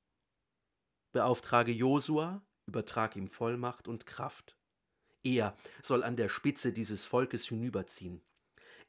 Beauftrage 1.12 1.72
Josua, 1.72 2.44
übertrag 2.66 3.16
ihm 3.16 3.28
Vollmacht 3.28 3.88
und 3.88 4.06
Kraft. 4.06 4.56
Er 5.22 5.56
soll 5.80 6.02
an 6.02 6.16
der 6.16 6.28
Spitze 6.28 6.72
dieses 6.72 7.06
Volkes 7.06 7.46
hinüberziehen. 7.46 8.20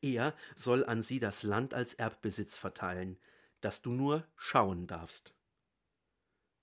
Er 0.02 0.36
soll 0.56 0.84
an 0.86 1.02
sie 1.02 1.20
das 1.20 1.44
Land 1.44 1.74
als 1.74 1.94
Erbbesitz 1.94 2.58
verteilen, 2.58 3.18
das 3.62 3.82
du 3.82 3.92
nur 3.92 4.28
schauen 4.36 4.88
darfst. 4.88 5.34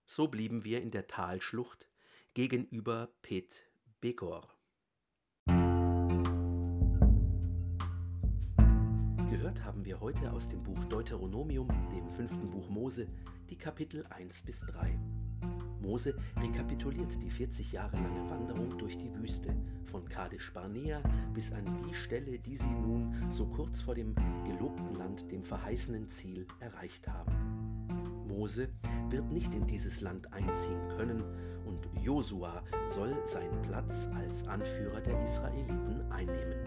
So 0.05 0.29
blieben 0.29 0.65
wir 0.65 0.83
in 0.83 0.91
der 0.91 1.07
Talschlucht 1.07 1.89
gegenüber 2.35 3.11
Pet 3.21 3.63
Begor. 4.01 4.49
Gehört 9.29 9.63
haben 9.65 9.85
wir 9.85 10.01
heute 10.01 10.33
aus 10.33 10.49
dem 10.49 10.63
Buch 10.63 10.83
Deuteronomium, 10.85 11.69
dem 11.95 12.09
fünften 12.09 12.49
Buch 12.51 12.71
Mose, 12.71 13.07
die 13.51 13.59
Kapitel 13.59 14.07
1 14.07 14.45
bis 14.45 14.61
3. 14.61 14.99
Mose 15.83 16.17
rekapituliert 16.41 17.23
die 17.23 17.29
40 17.29 17.73
Jahre 17.73 17.97
lange 17.97 18.31
Wanderung 18.31 18.79
durch 18.79 18.97
die 18.97 19.15
Wüste, 19.15 19.55
von 19.85 20.09
Kadesh 20.09 20.55
Barnea 20.55 21.03
bis 21.35 21.53
an 21.53 21.67
die 21.87 21.95
Stelle, 21.95 22.39
die 22.39 22.57
sie 22.57 22.71
nun 22.71 23.31
so 23.31 23.45
kurz 23.45 23.83
vor 23.83 23.95
dem 23.95 24.15
gelobten 24.47 24.95
Land, 24.95 25.31
dem 25.31 25.45
verheißenen 25.45 26.09
Ziel, 26.09 26.47
erreicht 26.61 27.07
haben. 27.09 27.87
Mose 28.27 28.71
wird 29.11 29.31
nicht 29.31 29.55
in 29.55 29.67
dieses 29.67 30.01
Land 30.01 30.33
einziehen 30.33 30.89
können 30.97 31.23
Josua 32.03 32.63
soll 32.87 33.15
seinen 33.25 33.63
Platz 33.63 34.09
als 34.15 34.47
Anführer 34.49 35.01
der 35.01 35.23
Israeliten 35.23 36.03
einnehmen. 36.11 36.59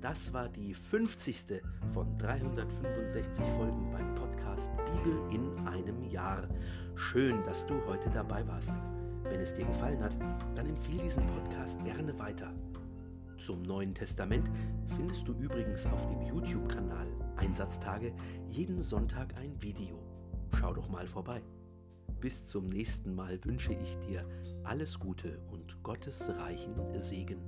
Das 0.00 0.32
war 0.32 0.48
die 0.48 0.74
50. 0.74 1.62
von 1.92 2.18
365 2.18 3.44
Folgen 3.56 3.90
beim 3.92 4.14
Podcast 4.14 4.70
Bibel 4.76 5.20
in 5.30 5.66
einem 5.66 6.02
Jahr. 6.04 6.48
Schön, 6.96 7.44
dass 7.44 7.66
du 7.66 7.74
heute 7.86 8.10
dabei 8.10 8.46
warst. 8.48 8.72
Wenn 9.24 9.40
es 9.40 9.54
dir 9.54 9.66
gefallen 9.66 10.02
hat, 10.02 10.16
dann 10.54 10.66
empfehle 10.66 11.02
diesen 11.02 11.26
Podcast 11.26 11.78
gerne 11.84 12.18
weiter. 12.18 12.52
Zum 13.38 13.62
Neuen 13.62 13.94
Testament 13.94 14.50
findest 14.96 15.28
du 15.28 15.32
übrigens 15.34 15.86
auf 15.86 16.06
dem 16.08 16.22
YouTube-Kanal 16.22 17.06
Einsatztage 17.36 18.12
jeden 18.48 18.82
Sonntag 18.82 19.34
ein 19.38 19.60
Video. 19.62 19.98
Schau 20.58 20.74
doch 20.74 20.88
mal 20.88 21.06
vorbei. 21.06 21.42
Bis 22.20 22.44
zum 22.44 22.68
nächsten 22.68 23.14
Mal 23.14 23.42
wünsche 23.44 23.72
ich 23.72 23.96
dir 24.06 24.26
alles 24.64 24.98
Gute 24.98 25.40
und 25.50 25.82
Gottes 25.82 26.28
reichen 26.28 26.74
Segen. 27.00 27.40